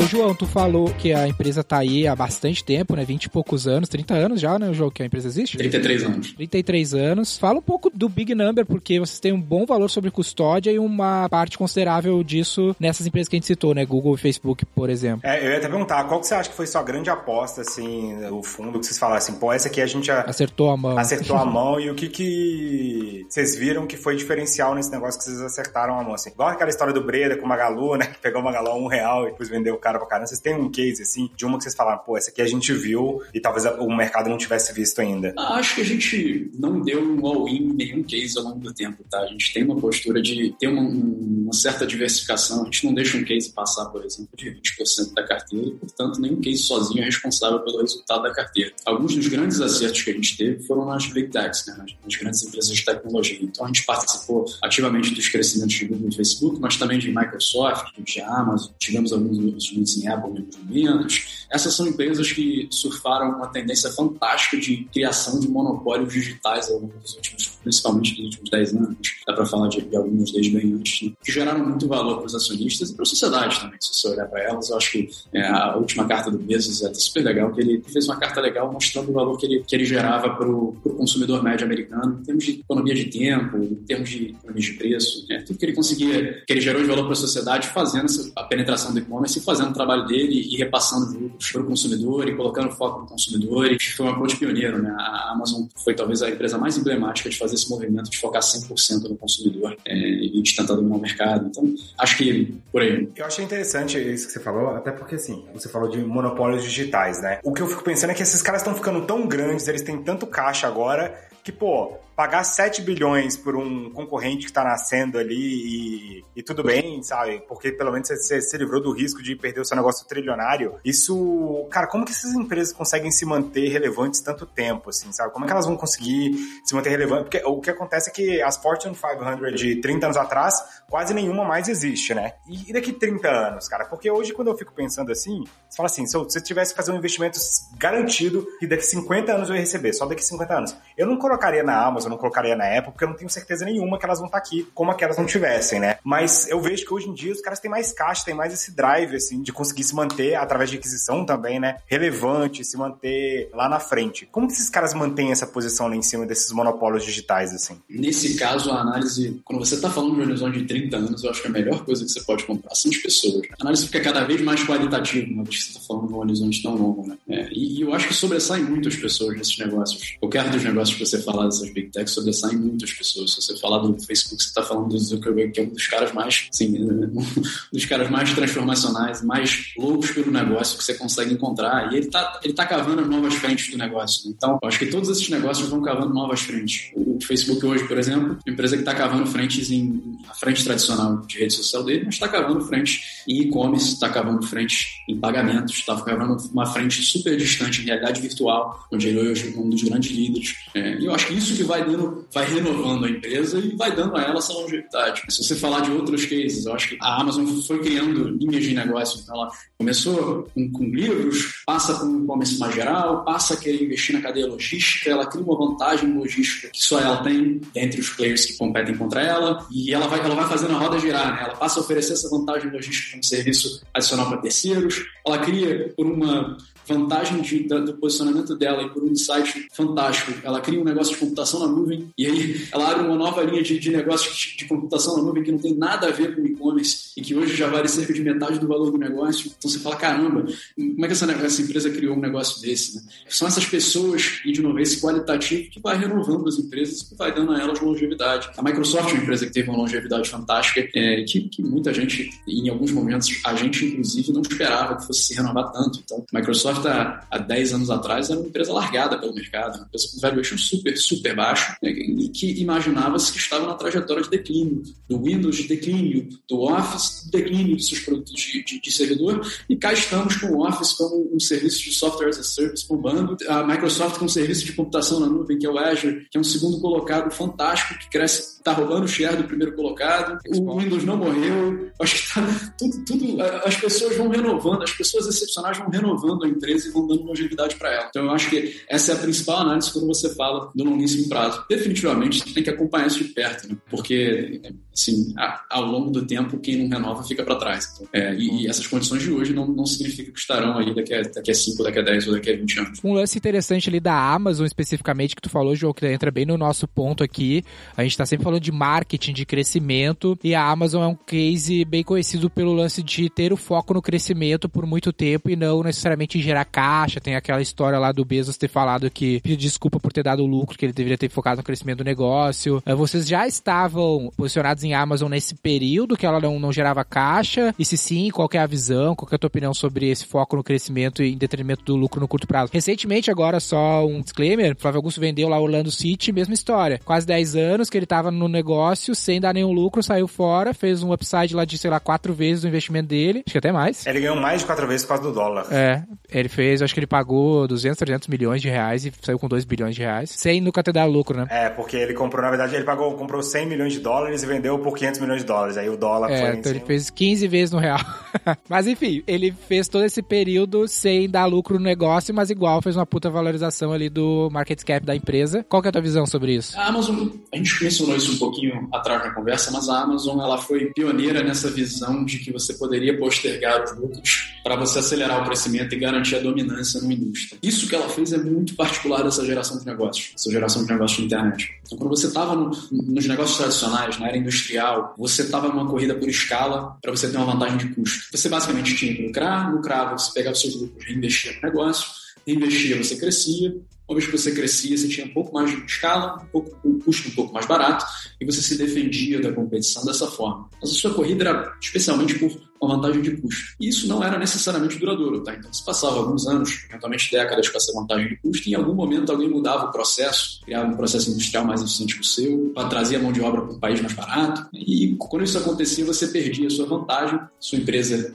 [0.00, 3.04] Ô, João, tu falou que a empresa tá aí há bastante tempo, né?
[3.04, 5.58] 20 e poucos anos, 30 anos já, né, o jogo que a empresa existe?
[5.58, 6.32] 33 anos.
[6.32, 7.36] 33 anos.
[7.36, 10.78] Fala um pouco do Big Number, porque vocês têm um bom valor sobre custódia e
[10.78, 13.84] uma parte considerável disso nessas empresas que a gente citou, né?
[13.84, 15.20] Google e Facebook, por exemplo.
[15.22, 18.24] É, eu ia até perguntar, qual que você acha que foi sua grande aposta, assim,
[18.30, 20.96] o fundo que vocês falaram assim, pô, essa aqui a gente já Acertou a mão.
[20.96, 25.26] acertou a mão e o que que vocês viram que foi diferencial nesse negócio que
[25.26, 26.30] vocês acertaram a mão, assim?
[26.30, 28.06] Igual aquela história do Breda com o Magalu, né?
[28.06, 30.26] Que pegou o Magalu a um real e depois vendeu o cara pra caramba.
[30.26, 32.72] Vocês têm um case, assim, de uma que vocês falaram, pô, essa aqui a gente
[32.72, 35.34] viu e talvez o mercado não tivesse visto ainda?
[35.38, 38.72] Ah, Acho que a gente não deu um all-in em nenhum case ao longo do
[38.72, 39.20] tempo, tá?
[39.20, 42.62] A gente tem uma postura de ter uma, uma certa diversificação.
[42.62, 46.40] A gente não deixa um case passar, por exemplo, de 20% da carteira portanto, nenhum
[46.40, 48.72] case sozinho é responsável pelo resultado da carteira.
[48.84, 51.74] Alguns dos grandes acertos que a gente teve foram nas big techs, né?
[51.78, 53.38] nas, nas grandes empresas de tecnologia.
[53.42, 57.92] Então, a gente participou ativamente dos crescimentos de Google e Facebook, mas também de Microsoft,
[57.98, 58.72] de Amazon.
[58.78, 59.38] Tivemos alguns
[59.72, 61.46] investimentos em Apple em alguns momentos.
[61.50, 66.92] Essas são empresas que surfaram uma tendência fantástica de criação de monopólios digitais ao longo
[66.98, 68.96] dos últimos, principalmente dos últimos 10 anos.
[69.26, 71.12] Dá para falar de, de alguns desde bem antes, né?
[71.22, 73.76] que geraram muito valor para os acionistas e para a sociedade também.
[73.80, 76.94] Se você olhar para elas, eu acho que é, a última carta do Bezos é
[76.94, 79.84] super legal, que ele fez uma carta legal mostrando o valor que ele, que ele
[79.84, 84.30] gerava para o consumidor médio americano, em termos de economia de tempo, em termos de
[84.30, 85.42] economia de preço, né?
[85.46, 88.92] tudo que ele conseguia, que ele gerou de valor para a sociedade fazendo a penetração
[88.92, 93.00] do e-commerce e fazendo o trabalho dele e repassando para o consumidor e colocando foco
[93.00, 93.66] no consumidor.
[93.70, 94.94] E foi uma ponte pioneiro, né?
[94.98, 99.08] A Amazon foi talvez a empresa mais emblemática de fazer esse movimento de focar 100%
[99.08, 101.46] no consumidor é, e de tentar dominar o mercado.
[101.46, 103.08] Então, acho que por aí.
[103.16, 107.20] Eu achei interessante isso que você falou, até porque assim, você falou de monopólios digitais,
[107.20, 107.40] né?
[107.42, 110.02] O que eu fico pensando é que esses caras estão ficando tão grandes, eles têm
[110.02, 116.18] tanto caixa agora, que, pô, pagar 7 bilhões por um concorrente que tá nascendo ali
[116.18, 117.42] e, e tudo bem, sabe?
[117.48, 120.74] Porque pelo menos você se livrou do risco de perder o seu negócio trilionário.
[120.84, 125.32] Isso, cara, como que essas empresas conseguem se manter relevantes tanto tempo, assim, sabe?
[125.32, 127.22] Como é que elas vão conseguir se manter relevantes?
[127.22, 131.42] Porque o que acontece é que as Fortune 500 de 30 anos atrás, quase nenhuma
[131.42, 132.34] mais existe, né?
[132.46, 133.86] E, daqui 30 anos, cara?
[133.86, 136.92] Porque hoje, quando eu fico pensando assim, você fala assim, se eu tivesse que fazer
[136.92, 137.38] um investimento
[137.78, 141.62] garantido que daqui 50 anos eu ia receber, só daqui 50 anos, eu não colocaria
[141.62, 144.26] na Amazon, não colocaria na Apple, porque eu não tenho certeza nenhuma que elas vão
[144.26, 145.98] estar aqui como aquelas não tivessem, né?
[146.04, 148.74] Mas eu vejo que hoje em dia os caras têm mais caixa, têm mais esse
[148.74, 151.76] drive, assim, de conseguir se manter através de aquisição também, né?
[151.86, 154.28] Relevante, se manter lá na frente.
[154.30, 157.78] Como que esses caras mantêm essa posição lá em cima desses monopólios digitais, assim?
[157.88, 161.30] Nesse caso, a análise, quando você está falando de um horizonte de 30 anos, eu
[161.30, 163.46] acho que a melhor coisa que você pode comprar são as pessoas.
[163.58, 166.18] A análise fica cada vez mais qualitativa, uma vez que você está falando de um
[166.18, 167.16] horizonte tão longo, né?
[167.28, 170.16] É, e, eu acho que sobressaem muito as pessoas nesses negócios.
[170.18, 173.32] Qualquer dos negócios que você falar dessas big techs sobressaem muitas pessoas.
[173.32, 176.12] Se você falar do Facebook, você está falando do Zuckerberg, que é um dos caras
[176.12, 177.24] mais, assim, um
[177.72, 181.92] dos caras mais transformacionais, mais loucos pelo negócio que você consegue encontrar.
[181.92, 184.30] E ele está ele tá cavando novas frentes do negócio.
[184.30, 186.90] Então, eu acho que todos esses negócios vão cavando novas frentes.
[186.94, 190.64] O Facebook hoje, por exemplo, é uma empresa que está cavando frentes em a frente
[190.64, 195.18] tradicional de rede social dele, mas está cavando frente em e-commerce, está cavando frente em
[195.18, 199.68] pagamentos, está cavando uma frente super distante em realidade virtual, onde ele hoje é um
[199.68, 200.56] dos grandes líderes.
[200.74, 201.84] É, e eu acho que isso que vai
[202.32, 205.22] vai renovando a empresa e vai dando a ela essa longevidade.
[205.28, 208.74] Se você falar de outros cases, eu acho que a Amazon foi criando linhas de
[208.74, 209.20] negócio.
[209.22, 213.84] Então, ela começou com, com livros, passa para um e-commerce mais geral, passa a querer
[213.84, 218.10] investir na cadeia logística, ela cria uma vantagem logística que só ela tem dentre os
[218.10, 221.42] players que competem contra ela, e ela vai, ela vai fazendo a roda girar, né?
[221.44, 226.06] Ela passa a oferecer essa vantagem logística como serviço adicional para terceiros, ela cria por
[226.06, 231.14] uma vantagem de, do posicionamento dela e por um insight fantástico, ela cria um negócio
[231.14, 234.56] de computação na nuvem, e aí ela abre uma nova linha de, de negócio de,
[234.56, 237.56] de computação na nuvem que não tem nada a ver com e-commerce e que hoje
[237.56, 239.52] já vale cerca de metade do valor do negócio.
[239.56, 242.96] Então você fala, caramba, como é que essa, essa empresa criou um negócio desse?
[242.96, 243.02] Né?
[243.28, 247.34] São essas pessoas, e de novo, esse qualitativo que vai renovando as empresas, que vai
[247.34, 248.50] dando a elas longevidade.
[248.56, 252.30] A Microsoft é uma empresa que teve uma longevidade fantástica, é, que, que muita gente,
[252.46, 256.00] em alguns momentos, a gente inclusive não esperava que fosse se renovar tanto.
[256.04, 259.86] Então, a Microsoft há, há 10 anos atrás era uma empresa largada pelo mercado, uma
[259.86, 264.30] empresa com valuation super, super baixo, né, e que imaginava-se que estava na trajetória de
[264.30, 268.92] declínio, do Windows de declínio, do Office de declínio dos seus produtos de, de, de
[268.92, 272.86] servidor, e cá estamos com o Office como um serviço de software as a service
[272.88, 276.38] bombando, a Microsoft com um serviço de computação na nuvem, que é o Azure, que
[276.38, 280.78] é um segundo colocado fantástico, que cresce, está roubando o share do primeiro colocado, o
[280.78, 282.46] Windows não morreu, acho que tá
[282.78, 287.06] tudo, tudo, as pessoas vão renovando, as pessoas excepcionais vão renovando a empresa e vão
[287.06, 288.06] dando longevidade para ela.
[288.08, 291.64] Então eu acho que essa é a principal análise quando você fala do longuíssimo prazo.
[291.68, 293.76] Definitivamente você tem que acompanhar isso de perto, né?
[293.88, 294.60] porque
[294.92, 295.34] assim,
[295.68, 297.88] ao longo do tempo quem não renova fica para trás.
[297.94, 301.14] Então, é, e, e, essas condições de hoje não, não significa que estarão aí daqui
[301.14, 303.00] a, daqui a 5, daqui a 10 ou daqui a 20 anos.
[303.02, 306.58] Um lance interessante ali da Amazon especificamente que tu falou, João, que entra bem no
[306.58, 307.64] nosso ponto aqui.
[307.96, 311.84] A gente está sempre falando de marketing, de crescimento, e a Amazon é um case
[311.84, 315.82] bem conhecido pelo lance de ter o foco no crescimento por muito tempo e não
[315.82, 317.20] necessariamente em gerar caixa.
[317.20, 320.76] Tem aquela história lá do Bezos ter falado que pediu desculpa por ter dado lucro,
[320.76, 322.82] que ele deveria ter focado no crescimento do negócio.
[322.84, 327.74] Eh, vocês já estavam posicionados em Amazon nesse período que ela não, não gerava caixa?
[327.78, 329.14] E se sim, qual é a visão?
[329.14, 332.28] Qual é a tua opinião sobre esse foco no crescimento em detrimento do lucro no
[332.28, 332.70] curto prazo?
[332.72, 337.00] Recentemente, agora só um disclaimer, Flávio Augusto vendeu lá Orlando City, mesma história.
[337.04, 341.02] Quase 10 anos que ele tava no negócio sem dar nenhum lucro, saiu fora, fez
[341.02, 344.06] um upside lá de, sei lá, quatro vezes o investimento dele, acho que até mais.
[344.06, 345.66] Ele ganhou mais de quatro vezes por causa do dólar.
[345.70, 349.48] É, ele fez, acho que ele pagou 200, 300 milhões de reais e saiu com
[349.48, 351.46] 2 bilhões de reais, sem nunca ter dado lucro, né?
[351.50, 354.78] É, porque ele comprou, na verdade, ele pagou, comprou 100 milhões de dólares e vendeu
[354.78, 355.76] por 500 milhões de dólares.
[355.76, 356.56] Aí o dólar é, foi.
[356.58, 358.00] Então ele fez 15 vezes no real.
[358.68, 362.96] mas enfim, ele fez todo esse período sem dar lucro no negócio, mas igual fez
[362.96, 365.64] uma puta valorização ali do market cap da empresa.
[365.68, 366.78] Qual que é a tua visão sobre isso?
[366.78, 370.58] A Amazon, a gente mencionou isso um pouquinho atrás na conversa, mas a Amazon ela
[370.58, 375.44] foi pioneira nessa visão de que você poderia postergar os lucros para você acelerar o
[375.44, 377.58] crescimento e garantir a dominância numa indústria.
[377.62, 381.18] Isso que ela fez é muito particular dessa geração de negócios, essa geração de negócios
[381.18, 381.70] de internet.
[381.86, 386.14] Então, quando você estava no, nos negócios tradicionais, na era industrial, você estava numa corrida
[386.14, 388.36] por escala para você ter uma vantagem de custo.
[388.36, 392.08] Você basicamente tinha que lucrar, lucrava, você pegava seus lucros, reinvestia no negócio,
[392.46, 393.74] reinvestia, você crescia,
[394.10, 396.98] uma vez que você crescia, você tinha um pouco mais de escala, um, pouco, um
[396.98, 398.04] custo um pouco mais barato,
[398.40, 400.68] e você se defendia da competição dessa forma.
[400.82, 403.74] Mas a sua corrida era especialmente por uma vantagem de custo.
[403.80, 405.54] E isso não era necessariamente duradouro, tá?
[405.54, 408.94] Então, se passava alguns anos, eventualmente décadas com essa vantagem de custo, e em algum
[408.94, 412.88] momento alguém mudava o processo, criava um processo industrial mais eficiente que o seu, para
[412.88, 414.68] trazer a mão de obra para um país mais barato.
[414.72, 418.34] E quando isso acontecia, você perdia a sua vantagem, sua empresa,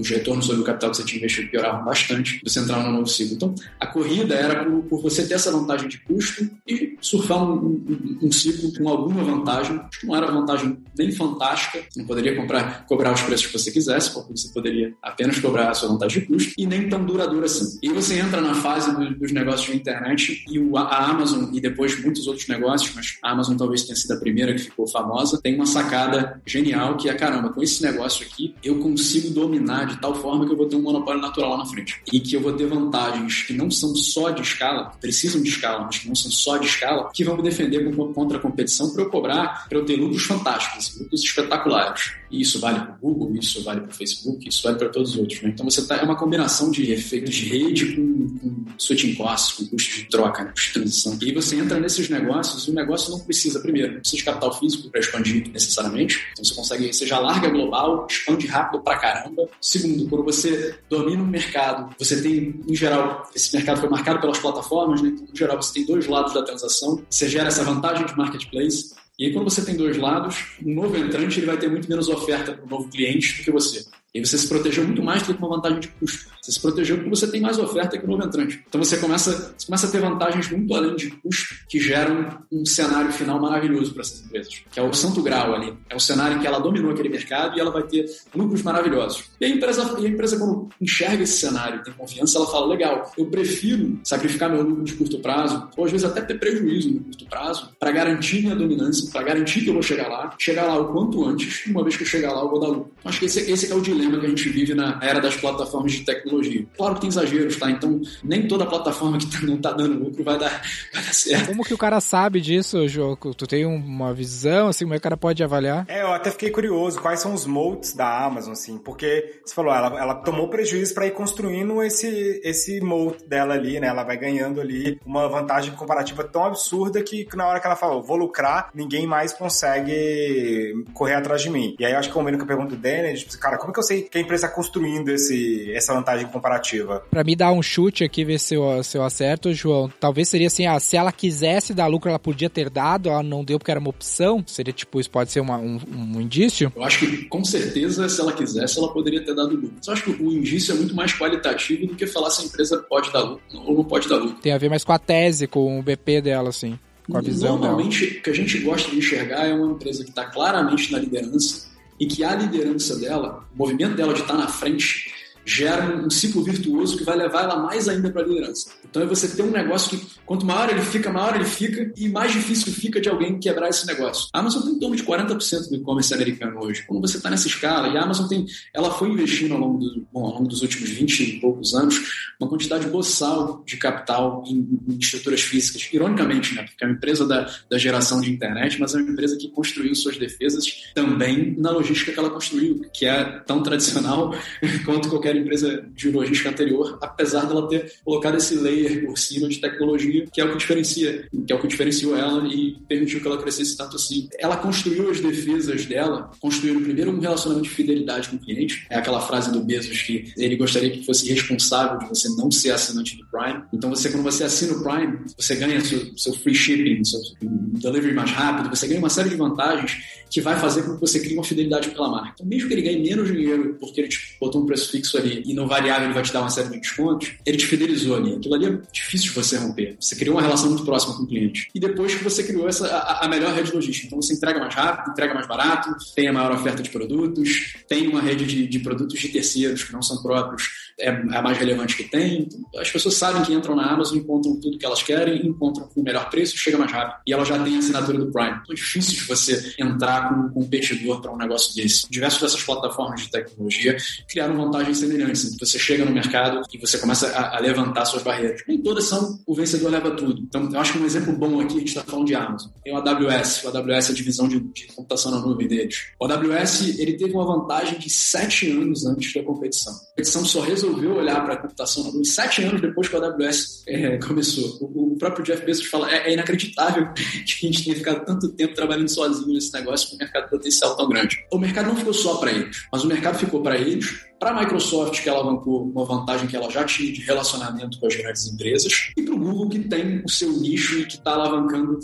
[0.00, 3.06] os retornos sobre o capital que você tinha investido pioravam bastante, você entrava no novo
[3.06, 3.34] ciclo.
[3.34, 7.56] Então, a corrida era por, por você ter essa vantagem de custo e surfar um,
[7.56, 12.86] um, um ciclo com alguma vantagem, que não era vantagem nem fantástica, não poderia comprar,
[12.86, 16.20] cobrar os preços que você quisesse, quisesse, porque você poderia apenas cobrar a sua vantagem
[16.20, 17.78] de custo, e nem tão duradoura assim.
[17.82, 21.60] E você entra na fase do, dos negócios de internet e o, a Amazon, e
[21.60, 25.40] depois muitos outros negócios, mas a Amazon talvez tenha sido a primeira que ficou famosa,
[25.42, 30.00] tem uma sacada genial que é, caramba, com esse negócio aqui, eu consigo dominar de
[30.00, 32.00] tal forma que eu vou ter um monopólio natural lá na frente.
[32.12, 35.84] E que eu vou ter vantagens que não são só de escala, precisam de escala,
[35.84, 39.02] mas que não são só de escala, que vão me defender contra a competição para
[39.02, 42.12] eu cobrar, para eu ter lucros fantásticos, lucros espetaculares.
[42.34, 45.12] E isso vale para o Google, isso vale para o Facebook, isso vale para todos
[45.12, 45.40] os outros.
[45.40, 45.50] Né?
[45.50, 49.66] Então você tá, é uma combinação de efeitos de rede com, com switching costs, com
[49.66, 50.52] custos de troca, né?
[50.52, 51.16] de transição.
[51.22, 54.58] E você entra nesses negócios e o negócio não precisa, primeiro, não precisa de capital
[54.58, 56.20] físico para expandir necessariamente.
[56.32, 59.48] Então você consegue, você já larga global, expande rápido pra caramba.
[59.60, 64.38] Segundo, quando você domina um mercado, você tem, em geral, esse mercado foi marcado pelas
[64.38, 65.10] plataformas, né?
[65.10, 67.00] Então, em geral, você tem dois lados da transação.
[67.08, 70.96] Você gera essa vantagem de marketplace e aí, quando você tem dois lados, o novo
[70.96, 73.86] entrante ele vai ter muito menos oferta para o novo cliente do que você.
[74.14, 76.30] E você se protegeu muito mais do que uma vantagem de custo.
[76.40, 78.62] Você se protegeu porque você tem mais oferta que o novo entrante.
[78.68, 82.64] Então você começa, você começa a ter vantagens muito além de custo que geram um
[82.64, 84.62] cenário final maravilhoso para essas empresas.
[84.70, 85.74] Que é o santo grau ali.
[85.90, 89.24] É o cenário em que ela dominou aquele mercado e ela vai ter lucros maravilhosos.
[89.40, 93.12] E a empresa, e a empresa quando enxerga esse cenário, tem confiança, ela fala, legal,
[93.18, 97.00] eu prefiro sacrificar meu lucro de curto prazo, ou às vezes até ter prejuízo no
[97.00, 100.78] curto prazo, para garantir minha dominância, para garantir que eu vou chegar lá, chegar lá
[100.78, 102.92] o quanto antes, uma vez que eu chegar lá eu vou dar lucro.
[103.04, 105.36] Acho que esse, esse é o dilema dilema que a gente vive na era das
[105.36, 106.66] plataformas de tecnologia.
[106.76, 107.70] Claro que tem exageros, tá?
[107.70, 110.50] Então, nem toda plataforma que tá, não tá dando lucro vai dar,
[110.92, 111.46] vai dar certo.
[111.46, 113.34] Como que o cara sabe disso, Joco?
[113.34, 115.84] Tu tem uma visão, assim, como é que o cara pode avaliar?
[115.88, 119.74] É, eu até fiquei curioso, quais são os moats da Amazon, assim, porque você falou,
[119.74, 123.88] ela, ela tomou prejuízo para ir construindo esse, esse moat dela ali, né?
[123.88, 128.02] Ela vai ganhando ali uma vantagem comparativa tão absurda que na hora que ela falou,
[128.02, 131.74] vou lucrar, ninguém mais consegue correr atrás de mim.
[131.78, 133.78] E aí eu acho que combina com a pergunta do Dennis, tipo, cara, como que
[133.78, 137.04] eu sei que a empresa está construindo esse, essa vantagem comparativa?
[137.10, 140.46] Pra me dar um chute aqui, ver se eu, se eu acerto, João, talvez seria
[140.46, 143.70] assim, ah, se ela quisesse dar lucro, ela podia ter dado, ela não deu porque
[143.70, 146.72] era uma opção, seria tipo, isso pode ser uma, um, um indício?
[146.74, 149.76] Eu acho que, com certeza, se ela quisesse, ela poderia ter dado lucro.
[149.86, 152.78] Eu acho que o indício é muito mais qualitativo do que falar se a empresa
[152.78, 154.36] pode dar lucro ou não pode dar lucro.
[154.40, 156.78] Tem a ver mais com a tese, com o BP dela, assim.
[157.08, 158.18] Com a visão Normalmente, dela.
[158.18, 161.73] o que a gente gosta de enxergar é uma empresa que está claramente na liderança
[161.98, 165.12] e que a liderança dela, o movimento dela de estar na frente,
[165.44, 168.70] gera um ciclo virtuoso que vai levar ela mais ainda para a liderança.
[168.88, 172.08] Então é você ter um negócio que quanto maior ele fica, maior ele fica e
[172.08, 174.28] mais difícil fica de alguém quebrar esse negócio.
[174.32, 176.84] A Amazon tem em torno de 40% do e-commerce americano hoje.
[176.86, 180.06] Quando você está nessa escala, e a Amazon tem, ela foi investindo ao longo, do,
[180.12, 181.94] bom, ao longo dos últimos 20 e poucos anos
[182.40, 185.88] uma quantidade boçal de capital em, em estruturas físicas.
[185.92, 186.62] Ironicamente, né?
[186.62, 189.94] Porque é uma empresa da, da geração de internet, mas é uma empresa que construiu
[189.94, 194.34] suas defesas também na logística que ela construiu, que é tão tradicional
[194.84, 199.60] quanto qualquer empresa de logística anterior, apesar dela ter colocado esse layer por cima de
[199.60, 203.26] tecnologia, que é o que diferencia, que é o que diferenciou ela e permitiu que
[203.26, 204.28] ela crescesse tanto assim.
[204.38, 208.96] Ela construiu as defesas dela, construiu primeiro um relacionamento de fidelidade com o cliente, é
[208.96, 213.16] aquela frase do Bezos que ele gostaria que fosse responsável de você não ser assinante
[213.16, 213.62] do Prime.
[213.72, 218.14] Então você, quando você assina o Prime, você ganha seu, seu free shipping, seu delivery
[218.14, 221.34] mais rápido, você ganha uma série de vantagens que vai fazer com que você crie
[221.34, 222.32] uma fidelidade pela marca.
[222.34, 225.42] Então, mesmo que ele ganhe menos dinheiro porque ele te botou um preço fixo ali
[225.46, 228.34] e no variável ele vai te dar uma série de descontos, ele te fidelizou ali.
[228.36, 229.96] Aquilo ali é difícil de você romper.
[229.98, 231.68] Você criou uma relação muito próxima com o cliente.
[231.74, 234.06] E depois que você criou essa, a, a melhor rede logística.
[234.06, 238.06] Então você entrega mais rápido, entrega mais barato, tem a maior oferta de produtos, tem
[238.08, 241.96] uma rede de, de produtos de terceiros que não são próprios, é a mais relevante
[241.96, 242.48] que tem.
[242.76, 246.04] As pessoas sabem que entram na Amazon, encontram tudo que elas querem, encontram com o
[246.04, 247.20] melhor preço, chega mais rápido.
[247.26, 248.50] E ela já tem a assinatura do Prime.
[248.62, 252.08] Então é difícil de você entrar com um competidor para um negócio desse.
[252.10, 253.96] Diversas dessas plataformas de tecnologia
[254.28, 255.44] criaram vantagens semelhantes.
[255.44, 258.62] Então, você chega no mercado e você começa a, a levantar suas barreiras.
[258.66, 260.42] Nem todas são o vencedor leva tudo.
[260.42, 262.70] Então, eu acho que um exemplo bom aqui, a gente está falando de Amazon.
[262.82, 266.08] Tem o AWS, o AWS é a divisão de, de computação na nuvem deles.
[266.20, 269.92] O AWS, ele teve uma vantagem de sete anos antes da competição.
[269.92, 273.24] A competição só resolveu olhar para a computação na nuvem sete anos depois que o
[273.24, 274.78] AWS é, começou.
[274.80, 278.48] O, o, próprio Jeff Bezos fala, é, é, inacreditável que a gente tenha ficado tanto
[278.52, 281.44] tempo trabalhando sozinho nesse negócio com um mercado potencial tão grande.
[281.52, 284.60] O mercado não ficou só para eles, mas o mercado ficou para eles, para a
[284.60, 288.46] Microsoft, que ela alavancou uma vantagem que ela já tinha de relacionamento com as grandes
[288.46, 291.98] empresas, e para o Google, que tem o seu nicho e que está alavancando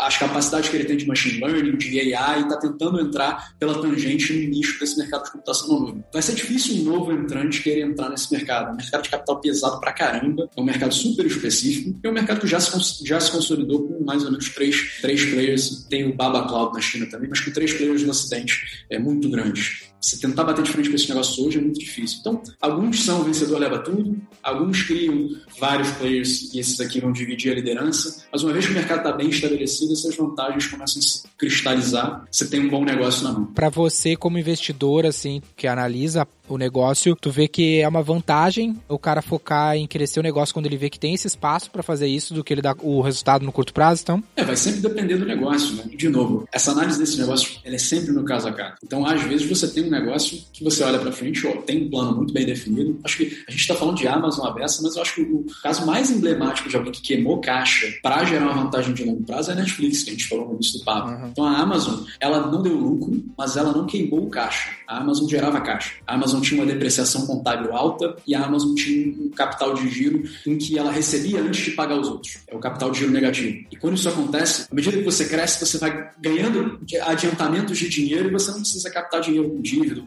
[0.00, 3.80] as capacidades que ele tem de machine learning, de AI, e está tentando entrar pela
[3.80, 6.04] tangente no nicho desse mercado de computação nuvem.
[6.12, 8.68] Vai ser difícil um novo entrante querer entrar nesse mercado.
[8.68, 12.10] É um mercado de capital pesado pra caramba, é um mercado super específico, e é
[12.10, 15.86] um mercado que já se, já se consolidou com mais ou menos três, três players.
[15.88, 19.28] Tem o Baba Cloud na China também, mas com três players no Ocidente é muito
[19.28, 19.93] grandes.
[20.04, 22.18] Você tentar bater de frente com esse negócio hoje é muito difícil.
[22.20, 27.10] Então, alguns são o vencedor leva tudo, alguns criam vários players e esses aqui vão
[27.10, 31.00] dividir a liderança, mas uma vez que o mercado está bem estabelecido, essas vantagens começam
[31.00, 33.46] a se cristalizar, você tem um bom negócio na mão.
[33.46, 38.76] Para você, como investidor, assim, que analisa o negócio, tu vê que é uma vantagem
[38.88, 41.82] o cara focar em crescer o negócio quando ele vê que tem esse espaço para
[41.82, 44.22] fazer isso do que ele dá o resultado no curto prazo, então?
[44.36, 45.84] É, vai sempre depender do negócio, né?
[45.94, 48.74] De novo, essa análise desse negócio, ela é sempre no caso a caso.
[48.84, 51.90] Então, às vezes você tem um negócio que você olha para frente, ó, tem um
[51.90, 52.98] plano muito bem definido.
[53.04, 55.86] Acho que a gente está falando de Amazon aberta, mas eu acho que o caso
[55.86, 59.54] mais emblemático de alguém que queimou caixa para gerar uma vantagem de longo prazo é
[59.54, 61.08] a Netflix, que a gente falou no início do papo.
[61.08, 61.28] Uhum.
[61.28, 64.70] Então, a Amazon, ela não deu lucro, mas ela não queimou o caixa.
[64.86, 65.92] A Amazon gerava caixa.
[66.06, 70.22] A Amazon tinha uma depreciação contábil alta e a Amazon tinha um capital de giro
[70.46, 72.38] em que ela recebia antes de pagar os outros.
[72.46, 73.66] É o capital de giro negativo.
[73.70, 78.28] E quando isso acontece, à medida que você cresce, você vai ganhando adiantamentos de dinheiro
[78.28, 79.60] e você não precisa captar dinheiro com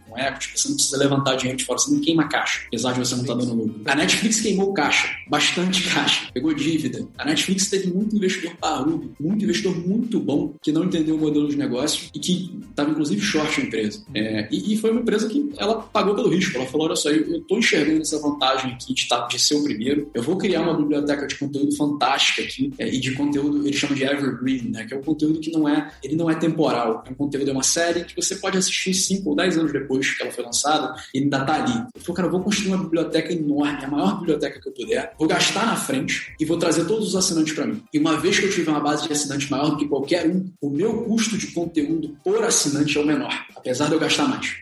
[0.07, 2.99] com equity, você não precisa levantar dinheiro de fora, você não queima caixa, apesar de
[2.99, 3.81] você não estar tá dando lucro.
[3.85, 7.07] A Netflix queimou caixa, bastante caixa, pegou dívida.
[7.17, 11.47] A Netflix teve muito investidor parrudo, muito investidor muito bom que não entendeu o modelo
[11.47, 14.03] de negócio e que estava inclusive short a empresa.
[14.13, 16.57] É, e, e, foi uma empresa que ela pagou pelo risco.
[16.57, 19.63] Ela falou: olha só, eu estou enxergando essa vantagem aqui de, tá, de ser o
[19.63, 20.09] primeiro.
[20.13, 23.95] Eu vou criar uma biblioteca de conteúdo fantástica aqui é, e de conteúdo, ele chama
[23.95, 24.85] de evergreen, né?
[24.85, 27.03] Que é um conteúdo que não é, ele não é temporal.
[27.05, 29.73] É um conteúdo, é uma série que você pode assistir 5 ou 10 10 anos
[29.73, 31.73] depois que ela foi lançada, ele ainda tá ali.
[31.73, 35.13] Ele falou, cara, eu vou construir uma biblioteca enorme, a maior biblioteca que eu puder,
[35.17, 37.83] vou gastar na frente e vou trazer todos os assinantes para mim.
[37.93, 40.49] E uma vez que eu tiver uma base de assinantes maior do que qualquer um,
[40.61, 44.57] o meu custo de conteúdo por assinante é o menor, apesar de eu gastar mais.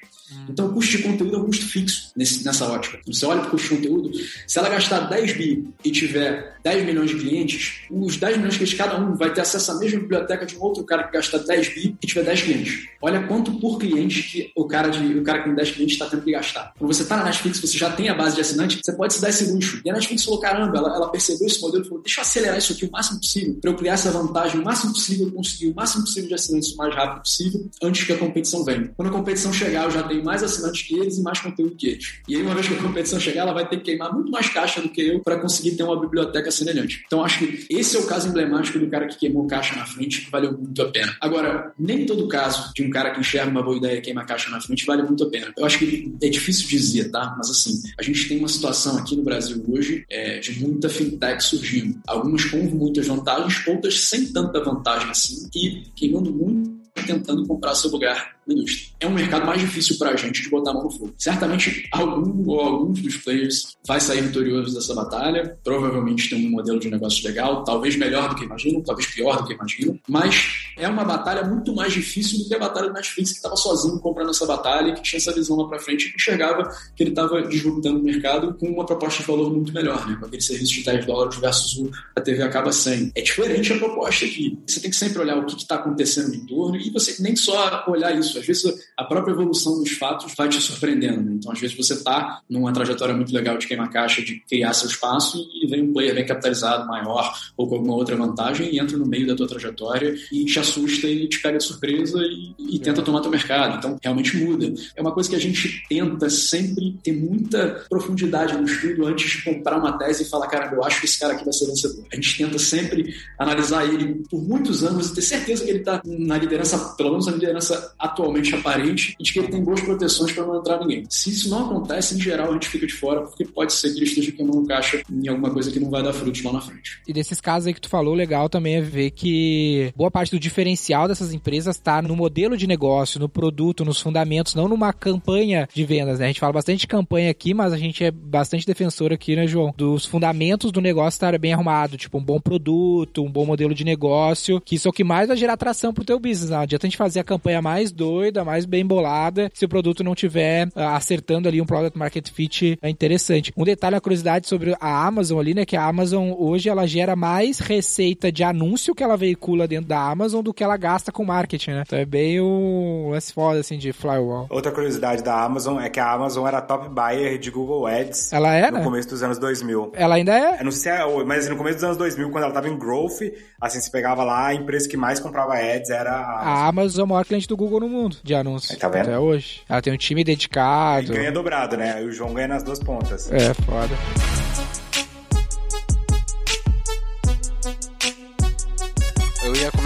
[0.49, 2.99] Então, o custo de conteúdo é um custo fixo nesse, nessa ótica.
[3.05, 4.11] Você olha para o custo de conteúdo,
[4.47, 8.59] se ela gastar 10 bi e tiver 10 milhões de clientes, os 10 milhões de
[8.59, 11.39] clientes, cada um vai ter acesso à mesma biblioteca de um outro cara que gasta
[11.39, 12.89] 10 bi e tiver 10 clientes.
[13.01, 16.23] Olha quanto por cliente que o cara, de, o cara com 10 clientes está tendo
[16.23, 16.73] que gastar.
[16.77, 19.21] Quando você está na Netflix, você já tem a base de assinante, você pode se
[19.21, 19.81] dar esse luxo.
[19.85, 22.57] E a Netflix falou: caramba, ela, ela percebeu esse modelo e falou: deixa eu acelerar
[22.57, 25.75] isso aqui o máximo possível, para eu criar essa vantagem o máximo possível, conseguir o
[25.75, 28.91] máximo possível de assinantes o mais rápido possível, antes que a competição venha.
[28.95, 31.87] Quando a competição chegar, eu já tenho mais assinantes que eles e mais conteúdo que
[31.87, 32.19] eles.
[32.27, 34.49] E aí, uma vez que a competição chegar, ela vai ter que queimar muito mais
[34.49, 37.03] caixa do que eu para conseguir ter uma biblioteca semelhante.
[37.05, 40.21] Então, acho que esse é o caso emblemático do cara que queimou caixa na frente,
[40.21, 41.15] que valeu muito a pena.
[41.21, 44.49] Agora, nem todo caso de um cara que enxerga uma boa ideia e queima caixa
[44.49, 45.53] na frente vale muito a pena.
[45.57, 47.35] Eu acho que é difícil dizer, tá?
[47.37, 51.43] Mas assim, a gente tem uma situação aqui no Brasil hoje é, de muita fintech
[51.43, 51.99] surgindo.
[52.07, 56.75] Algumas com muitas vantagens, outras sem tanta vantagem assim, e queimando muito
[57.05, 58.89] tentando comprar seu lugar indústria.
[58.99, 61.13] É um mercado mais difícil para a gente de botar a mão no fogo.
[61.17, 65.57] Certamente, algum ou alguns dos players vai sair vitorioso dessa batalha.
[65.63, 69.47] Provavelmente tem um modelo de negócio legal, talvez melhor do que imaginam, talvez pior do
[69.47, 69.99] que imaginam.
[70.07, 73.55] Mas é uma batalha muito mais difícil do que a batalha do Netflix, que estava
[73.55, 77.03] sozinho comprando essa batalha e que tinha essa visão lá para frente e enxergava que
[77.03, 80.17] ele estava disruptando o mercado com uma proposta de valor muito melhor, né?
[80.19, 83.11] com aquele serviço de 10 dólares versus o a TV acaba 100.
[83.15, 84.57] É diferente a proposta aqui.
[84.65, 87.83] Você tem que sempre olhar o que está acontecendo no entorno e você nem só
[87.87, 88.34] olhar isso.
[88.39, 88.63] Às vezes
[88.97, 91.21] a própria evolução dos fatos vai te surpreendendo.
[91.21, 91.33] Né?
[91.35, 94.89] Então, às vezes você está numa trajetória muito legal de queimar caixa, de criar seu
[94.89, 98.97] espaço e vem um player bem capitalizado, maior ou com alguma outra vantagem e entra
[98.97, 102.79] no meio da tua trajetória e te assusta e te pega de surpresa e, e
[102.79, 103.77] tenta tomar teu mercado.
[103.77, 104.73] Então, realmente muda.
[104.95, 109.43] É uma coisa que a gente tenta sempre ter muita profundidade no estudo antes de
[109.43, 112.05] comprar uma tese e falar, cara, eu acho que esse cara aqui vai ser vencedor.
[112.11, 116.01] A gente tenta sempre analisar ele por muitos anos e ter certeza que ele está
[116.05, 117.93] na liderança, pelo menos na liderança
[118.25, 121.05] atualmente aparente, e de que ele tem boas proteções para não entrar ninguém.
[121.09, 123.97] Se isso não acontece, em geral a gente fica de fora, porque pode ser que
[123.97, 126.99] ele esteja queimando caixa em alguma coisa que não vai dar frutos lá na frente.
[127.07, 130.39] E desses casos aí que tu falou, legal também é ver que boa parte do
[130.39, 135.67] diferencial dessas empresas está no modelo de negócio, no produto, nos fundamentos, não numa campanha
[135.73, 136.25] de vendas, né?
[136.25, 139.47] A gente fala bastante de campanha aqui, mas a gente é bastante defensor aqui, né,
[139.47, 139.73] João?
[139.75, 143.83] Dos fundamentos do negócio estar bem arrumado, tipo um bom produto, um bom modelo de
[143.83, 146.49] negócio, que isso é o que mais vai gerar atração pro teu business.
[146.49, 150.03] Não adianta a gente fazer a campanha mais doida, mais bem bolada, se o produto
[150.03, 153.51] não tiver uh, acertando ali um product market fit é interessante.
[153.57, 157.15] Um detalhe, uma curiosidade sobre a Amazon ali, né, que a Amazon hoje ela gera
[157.15, 161.25] mais receita de anúncio que ela veicula dentro da Amazon do que ela gasta com
[161.25, 161.83] marketing, né?
[161.85, 164.47] Então é bem o lance foda, assim, de flywall.
[164.49, 168.31] Outra curiosidade da Amazon é que a Amazon era top buyer de Google Ads.
[168.31, 168.77] Ela era?
[168.77, 169.91] No começo dos anos 2000.
[169.93, 170.59] Ela ainda é?
[170.59, 172.77] Eu não sei se é, mas no começo dos anos 2000, quando ela tava em
[172.77, 173.21] growth,
[173.59, 176.47] assim, você pegava lá, a empresa que mais comprava ads era a Amazon.
[176.47, 178.71] A Amazon é o maior cliente do Google no mundo de anúncios.
[178.71, 179.03] Aí, tá vendo?
[179.03, 179.61] Até hoje.
[179.67, 181.13] Ela tem um time dedicado.
[181.13, 182.01] E ganha dobrado, né?
[182.01, 183.31] E o João ganha nas duas pontas.
[183.31, 183.95] É, foda.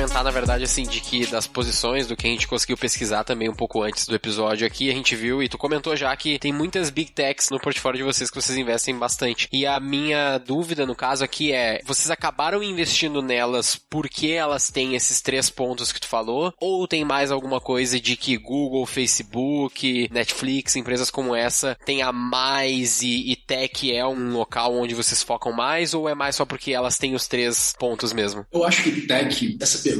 [0.10, 3.48] Comentar, na verdade, assim, de que das posições do que a gente conseguiu pesquisar também
[3.48, 6.52] um pouco antes do episódio aqui, a gente viu, e tu comentou já que tem
[6.52, 9.48] muitas big techs no portfólio de vocês que vocês investem bastante.
[9.52, 14.95] E a minha dúvida, no caso aqui, é: vocês acabaram investindo nelas porque elas têm
[14.95, 16.54] esses três pontos que tu falou?
[16.60, 22.12] Ou tem mais alguma coisa de que Google, Facebook, Netflix, empresas como essa, tem a
[22.12, 25.93] mais e, e tech é um local onde vocês focam mais?
[25.93, 28.45] Ou é mais só porque elas têm os três pontos mesmo?
[28.52, 29.99] Eu acho que tech, essa pergunta,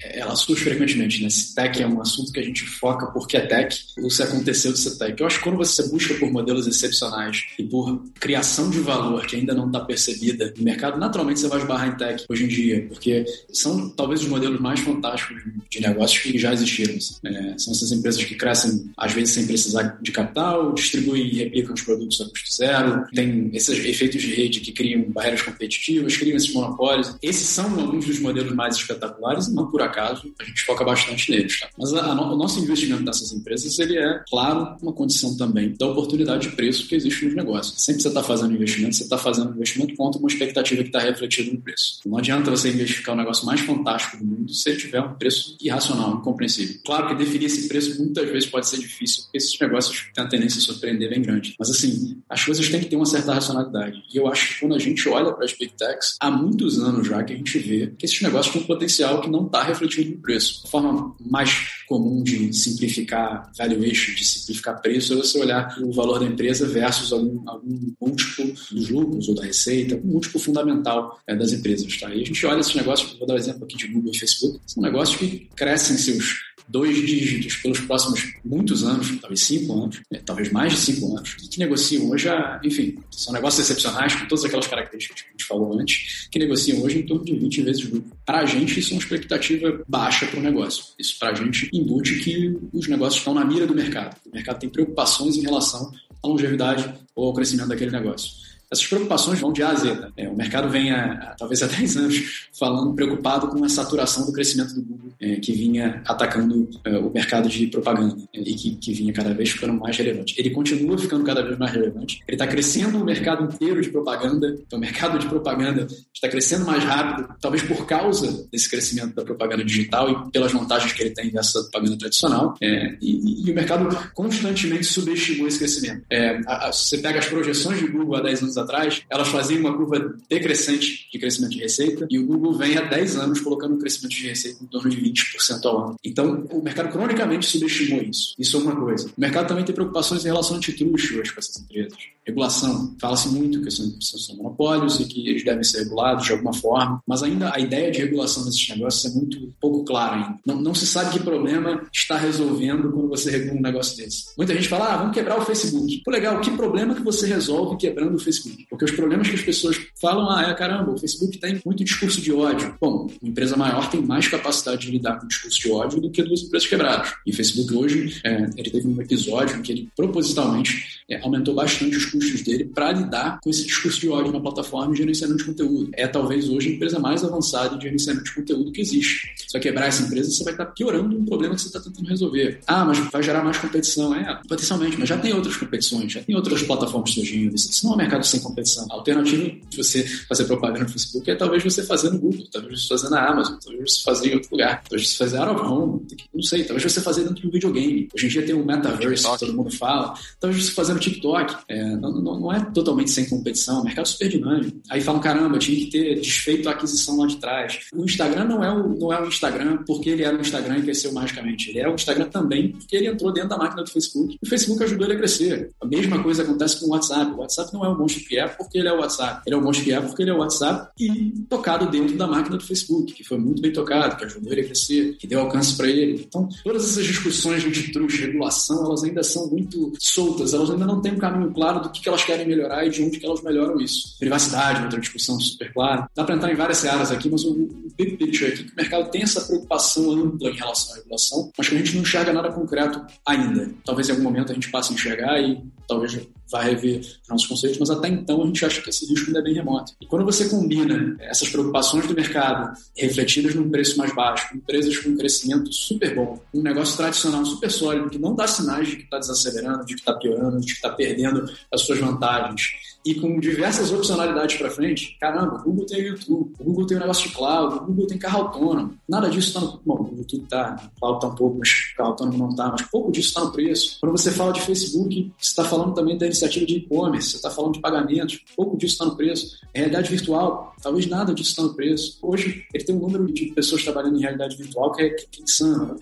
[0.00, 1.30] ela surge frequentemente, né?
[1.30, 4.72] Se tech é um assunto que a gente foca porque é tech, ou se aconteceu
[4.72, 5.18] de ser tech.
[5.18, 9.36] Eu acho que quando você busca por modelos excepcionais e por criação de valor que
[9.36, 12.86] ainda não está percebida no mercado, naturalmente você vai esbarrar em tech hoje em dia,
[12.88, 16.94] porque são talvez os modelos mais fantásticos de negócios que já existiram.
[17.24, 21.74] É, são essas empresas que crescem, às vezes, sem precisar de capital, distribuem e replicam
[21.74, 26.36] os produtos a custo zero, tem esses efeitos de rede que criam barreiras competitivas, criam
[26.36, 27.16] esses monopólios.
[27.22, 31.30] Esses são alguns dos modelos mais espetaculares e não por acaso a gente foca bastante
[31.30, 31.60] neles.
[31.60, 31.68] Tá?
[31.78, 35.86] Mas a, a, o nosso investimento nessas empresas ele é, claro, uma condição também da
[35.86, 37.80] oportunidade de preço que existe nos negócios.
[37.82, 41.52] Sempre você está fazendo investimento, você está fazendo investimento contra uma expectativa que está refletida
[41.52, 42.00] no preço.
[42.06, 45.56] Não adianta você investigar o negócio mais fantástico do mundo se ele tiver um preço
[45.60, 46.76] irracional, incompreensível.
[46.84, 50.28] Claro que definir esse preço muitas vezes pode ser difícil, porque esses negócios têm a
[50.28, 51.54] tendência a surpreender bem grande.
[51.58, 54.02] Mas assim, as coisas têm que ter uma certa racionalidade.
[54.12, 57.06] E eu acho que quando a gente olha para as big techs, há muitos anos
[57.06, 60.18] já que a gente vê que esses negócios têm potencial que não está refletido no
[60.18, 60.62] preço.
[60.64, 66.18] A forma mais comum de simplificar valuation, de simplificar preço, é você olhar o valor
[66.18, 71.34] da empresa versus algum, algum múltiplo dos lucros ou da receita, um múltiplo fundamental é,
[71.34, 71.96] das empresas.
[71.98, 72.08] Tá?
[72.14, 74.60] E a gente olha esses negócios, vou dar um exemplo aqui de Google e Facebook,
[74.66, 80.20] são negócios que crescem seus dois dígitos pelos próximos muitos anos, talvez cinco anos, né,
[80.24, 84.26] talvez mais de cinco anos, e que negociam hoje, a, enfim, são negócios excepcionais com
[84.26, 87.62] todas aquelas características que a gente falou antes, que negociam hoje em torno de 20
[87.62, 88.10] vezes lucro.
[88.24, 90.84] Para a gente, isso é uma expectativa baixa para o negócio.
[90.98, 94.16] Isso para a gente embute que os negócios estão na mira do mercado.
[94.26, 95.92] O mercado tem preocupações em relação
[96.22, 98.41] à longevidade ou ao crescimento daquele negócio.
[98.72, 99.92] Essas preocupações vão de A a Z.
[99.92, 100.10] Né?
[100.16, 104.32] É, o mercado vem, há, talvez há 10 anos, falando preocupado com a saturação do
[104.32, 108.76] crescimento do Google, é, que vinha atacando é, o mercado de propaganda é, e que,
[108.76, 110.34] que, vinha cada vez ficando mais relevante.
[110.38, 112.22] Ele continua ficando cada vez mais relevante.
[112.26, 114.56] Ele está crescendo o mercado inteiro de propaganda.
[114.66, 119.22] Então, o mercado de propaganda está crescendo mais rápido, talvez por causa desse crescimento da
[119.22, 122.54] propaganda digital e pelas vantagens que ele tem dessa propaganda tradicional.
[122.62, 126.04] É, e, e, o mercado constantemente subestimou esse crescimento.
[126.10, 129.60] É, a, a, você pega as projeções de Google há 10 anos atrás, elas faziam
[129.60, 133.74] uma curva decrescente de crescimento de receita e o Google vem há 10 anos colocando
[133.74, 135.96] um crescimento de receita em torno de 20% ao ano.
[136.04, 138.34] Então, o mercado cronicamente subestimou isso.
[138.38, 139.08] Isso é uma coisa.
[139.16, 141.98] O mercado também tem preocupações em relação ao antitruste hoje com essas empresas.
[142.26, 142.94] Regulação.
[143.00, 147.02] Fala-se muito que são, são monopólios e que eles devem ser regulados de alguma forma,
[147.06, 150.38] mas ainda a ideia de regulação desses negócios é muito pouco clara ainda.
[150.46, 154.26] Não, não se sabe que problema está resolvendo quando você regula um negócio desse.
[154.36, 156.02] Muita gente fala, ah, vamos quebrar o Facebook.
[156.04, 158.66] Pô, legal, que problema que você resolve quebrando o Facebook?
[158.70, 162.20] Porque os problemas que as pessoas falam, ah, é caramba, o Facebook tem muito discurso
[162.20, 162.76] de ódio.
[162.80, 166.22] Bom, uma empresa maior tem mais capacidade de lidar com discurso de ódio do que
[166.22, 167.12] duas empresas quebradas.
[167.26, 171.54] E o Facebook hoje, é, ele teve um episódio em que ele propositalmente é, aumentou
[171.54, 175.38] bastante os custos dele para lidar com esse discurso de ódio na plataforma de gerenciamento
[175.38, 175.90] de conteúdo.
[175.94, 179.32] É talvez hoje a empresa mais avançada de gerenciamento de conteúdo que existe.
[179.36, 182.08] Se você quebrar essa empresa, você vai estar piorando um problema que você está tentando
[182.08, 182.60] resolver.
[182.66, 184.14] Ah, mas vai gerar mais competição.
[184.14, 187.54] É, potencialmente, mas já tem outras competições, já tem outras plataformas surgindo.
[187.54, 188.86] Isso não é um mercado sem competição.
[188.90, 192.82] A alternativa de você fazer propaganda no Facebook é talvez você fazer no Google, talvez
[192.82, 195.66] você fazer na Amazon, talvez você fazer em outro lugar, talvez você fazer out of
[195.66, 198.08] home, não sei, talvez você fazer dentro de um videogame.
[198.14, 201.00] Hoje em dia tem o um metaverse que todo mundo fala, talvez você fazer no
[201.00, 201.56] TikTok.
[201.68, 204.78] É, não, não, é totalmente sem competição, é um mercado super dinâmico.
[204.90, 207.80] Aí falam, caramba, tinha que ter desfeito a aquisição lá de trás.
[207.94, 210.82] O Instagram não é o, não é o Instagram porque ele era o Instagram e
[210.82, 211.70] cresceu magicamente.
[211.70, 214.38] Ele é o Instagram também porque ele entrou dentro da máquina do Facebook.
[214.42, 215.70] O Facebook ajudou ele a crescer.
[215.80, 217.32] A mesma coisa acontece com o WhatsApp.
[217.32, 219.42] O WhatsApp não é o monstro que é porque ele é o WhatsApp.
[219.46, 222.26] Ele é o monstro que é porque ele é o WhatsApp e tocado dentro da
[222.26, 225.40] máquina do Facebook, que foi muito bem tocado, que ajudou ele a crescer, que deu
[225.40, 226.24] alcance para ele.
[226.26, 231.00] Então, todas essas discussões de truque, regulação, elas ainda são muito soltas, elas ainda não
[231.00, 233.80] têm um caminho claro do que, que elas querem melhorar e de onde elas melhoram
[233.80, 234.16] isso.
[234.18, 236.08] Privacidade, outra discussão super clara.
[236.14, 237.54] Dá para entrar em várias áreas aqui, mas o
[237.96, 241.68] big picture aqui, que o mercado tem essa preocupação ampla em relação à regulação, mas
[241.68, 243.70] que a gente não enxerga nada concreto ainda.
[243.84, 246.18] Talvez em algum momento a gente passe a enxergar e talvez
[246.50, 249.42] vai rever nossos conceitos, mas até então a gente acha que esse risco ainda é
[249.42, 249.92] bem remoto.
[250.00, 255.10] E quando você combina essas preocupações do mercado refletidas num preço mais baixo, empresas com
[255.10, 259.04] um crescimento super bom, um negócio tradicional super sólido, que não dá sinais de que
[259.04, 261.50] está desacelerando, de que está piorando, de que está perdendo
[261.82, 266.52] as suas vantagens, e com diversas opcionalidades para frente, caramba, o Google tem o YouTube,
[266.58, 268.94] o Google tem o negócio de cloud, o Google tem carro autônomo.
[269.08, 269.80] Nada disso está no.
[269.84, 272.68] Bom, o YouTube está, o cloud está um pouco, mas o carro autônomo não está,
[272.68, 273.98] mas pouco disso está no preço.
[274.00, 277.50] Quando você fala de Facebook, você está falando também da iniciativa de e-commerce, você está
[277.50, 279.58] falando de pagamentos, pouco disso está no preço.
[279.74, 282.18] Realidade virtual, talvez nada disso está no preço.
[282.22, 285.42] Hoje, ele tem um número de pessoas trabalhando em realidade virtual que é, que é
[285.42, 285.96] insano.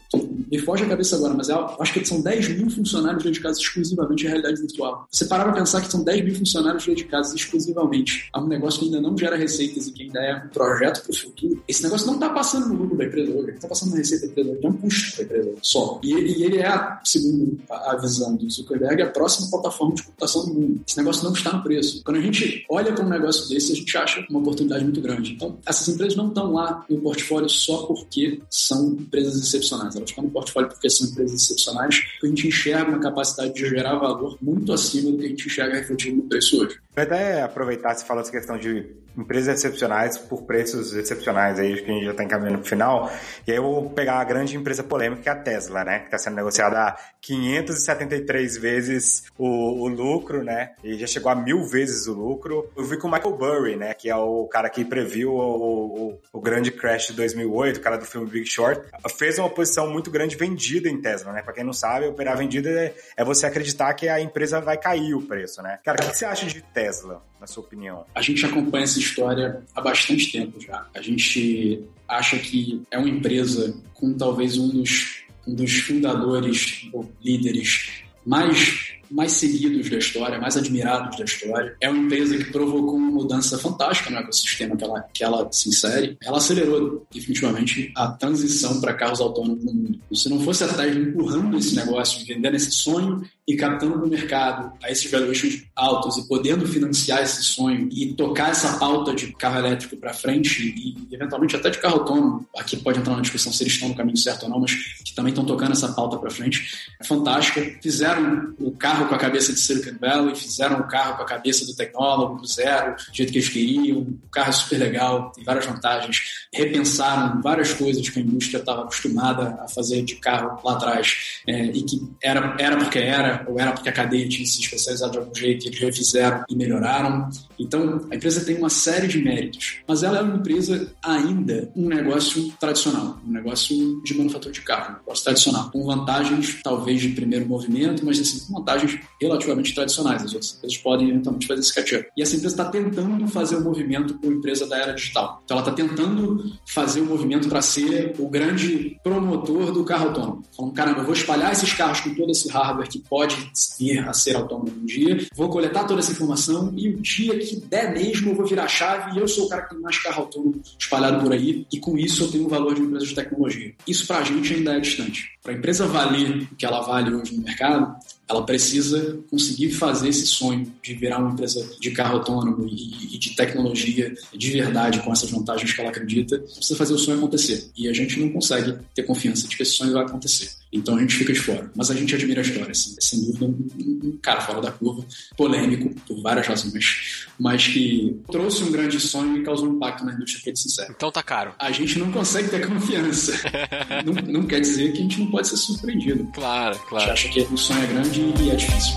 [0.51, 4.26] Me foge a cabeça agora, mas é, acho que são 10 mil funcionários dedicados exclusivamente
[4.26, 5.07] à realidade virtual.
[5.11, 8.86] Você parar para pensar que são 10 mil funcionários dedicados exclusivamente a um negócio que
[8.86, 12.07] ainda não gera receitas e que ainda é um projeto para o futuro, esse negócio
[12.07, 14.61] não está passando no lucro da empresa hoje, está passando na receita da empresa hoje,
[14.64, 16.01] é um custo da empresa só.
[16.03, 20.47] E ele, e ele é, segundo a visão do Zuckerberg, a próxima plataforma de computação
[20.47, 20.80] do mundo.
[20.86, 22.03] Esse negócio não está no preço.
[22.05, 25.32] Quando a gente olha para um negócio desse, a gente acha uma oportunidade muito grande.
[25.32, 29.95] Então, essas empresas não estão lá no portfólio só porque são empresas excepcionais.
[29.95, 33.68] Elas estão no portfólio porque são empresas excepcionais, porque a gente enxerga uma capacidade de
[33.68, 36.80] gerar valor muito acima do que a gente enxerga refletido no preço hoje.
[36.95, 41.85] Vou até aproveitar se falou essa questão de empresas excepcionais por preços excepcionais aí, acho
[41.85, 43.11] que a gente já está encaminhando para o final.
[43.47, 46.01] E aí eu vou pegar a grande empresa polêmica que é a Tesla, né?
[46.01, 50.72] Que está sendo negociada a 573 vezes o, o, lucro, né?
[50.83, 52.70] E já chegou a mil vezes o lucro.
[52.76, 53.95] Eu vi com o Michael Burry, né?
[53.95, 57.99] Que é o cara que previu o, o, o grande crash de 2008, o cara
[57.99, 58.81] do filme Big Short.
[59.18, 61.43] Fez uma posição muito grande vendida em Tesla, né?
[61.43, 65.14] Para quem não sabe, operar vendida é, é, você acreditar que a empresa vai cair
[65.14, 65.78] o preço, né?
[65.85, 68.05] Cara, o que, que você acha de Tesla, na sua opinião?
[68.14, 70.87] A gente acompanha essa história há bastante tempo já.
[70.95, 77.11] A gente acha que é uma empresa com talvez um dos, um dos fundadores ou
[77.23, 81.76] líderes mais mais seguidos da história, mais admirados da história.
[81.80, 85.68] É uma empresa que provocou uma mudança fantástica no ecossistema que ela, que ela se
[85.68, 86.16] insere.
[86.22, 90.00] Ela acelerou definitivamente a transição para carros autônomos no mundo.
[90.12, 94.72] Se não fosse a Tesla empurrando esse negócio, vendendo esse sonho e captando no mercado
[94.82, 99.58] a esses valuations altos e podendo financiar esse sonho e tocar essa pauta de carro
[99.58, 103.62] elétrico para frente e eventualmente até de carro autônomo, aqui pode entrar na discussão se
[103.62, 104.72] eles estão no caminho certo ou não, mas
[105.04, 107.61] que também estão tocando essa pauta para frente, é fantástica.
[107.82, 111.64] Fizeram o carro com a cabeça de Silicon Valley, fizeram o carro com a cabeça
[111.66, 115.44] do tecnólogo, do zero, do jeito que eles queriam, o carro é super legal, tem
[115.44, 120.72] várias vantagens, repensaram várias coisas que a indústria estava acostumada a fazer de carro lá
[120.74, 124.61] atrás é, e que era, era porque era, ou era porque a cadeia tinha se
[124.61, 127.28] especializado de algum jeito, eles refizeram e melhoraram.
[127.59, 131.88] Então, a empresa tem uma série de méritos, mas ela é uma empresa ainda um
[131.88, 137.09] negócio tradicional, um negócio de manufatura de carro, um negócio tradicional, com vantagens talvez de
[137.11, 138.89] primeiro movimento, mas assim, com vantagens
[139.20, 140.24] relativamente tradicionais.
[140.24, 142.09] As outras empresas podem eventualmente fazer esse catch-up.
[142.16, 145.41] E essa empresa está tentando fazer o um movimento com a empresa da era digital.
[145.45, 150.09] Então, ela está tentando fazer o um movimento para ser o grande promotor do carro
[150.09, 150.43] autônomo.
[150.57, 153.36] Falando, caramba, eu vou espalhar esses carros com todo esse hardware que pode
[153.78, 157.57] vir a ser autônomo um dia, vou coletar toda essa informação e o dia que
[157.57, 160.22] der mesmo eu vou virar chave e eu sou o cara que tem mais carro
[160.22, 163.74] autônomo espalhado por aí e com isso eu tenho um valor de empresa de tecnologia.
[163.86, 165.30] Isso para a gente ainda é distante.
[165.43, 167.97] Para a empresa valer o que ela vale hoje no mercado,
[168.28, 173.34] ela precisa conseguir fazer esse sonho de virar uma empresa de carro autônomo e, de
[173.34, 177.70] tecnologia de verdade com essas vantagens que ela acredita, precisa fazer o sonho acontecer.
[177.74, 180.59] E a gente não consegue ter confiança de que esse sonho vai acontecer.
[180.73, 181.71] Então a gente fica de fora.
[181.75, 182.95] Mas a gente admira a história, assim.
[183.01, 185.05] Sem dúvida, um, cara fora da curva,
[185.37, 190.12] polêmico, por várias razões, mas que trouxe um grande sonho e causou um impacto na
[190.12, 190.95] indústria, para ser sincero.
[190.97, 191.55] Então tá caro.
[191.59, 193.33] A gente não consegue ter confiança.
[194.05, 196.25] não, não quer dizer que a gente não pode ser surpreendido.
[196.35, 197.11] Claro, claro.
[197.11, 198.95] A gente acha que o sonho é grande e é difícil.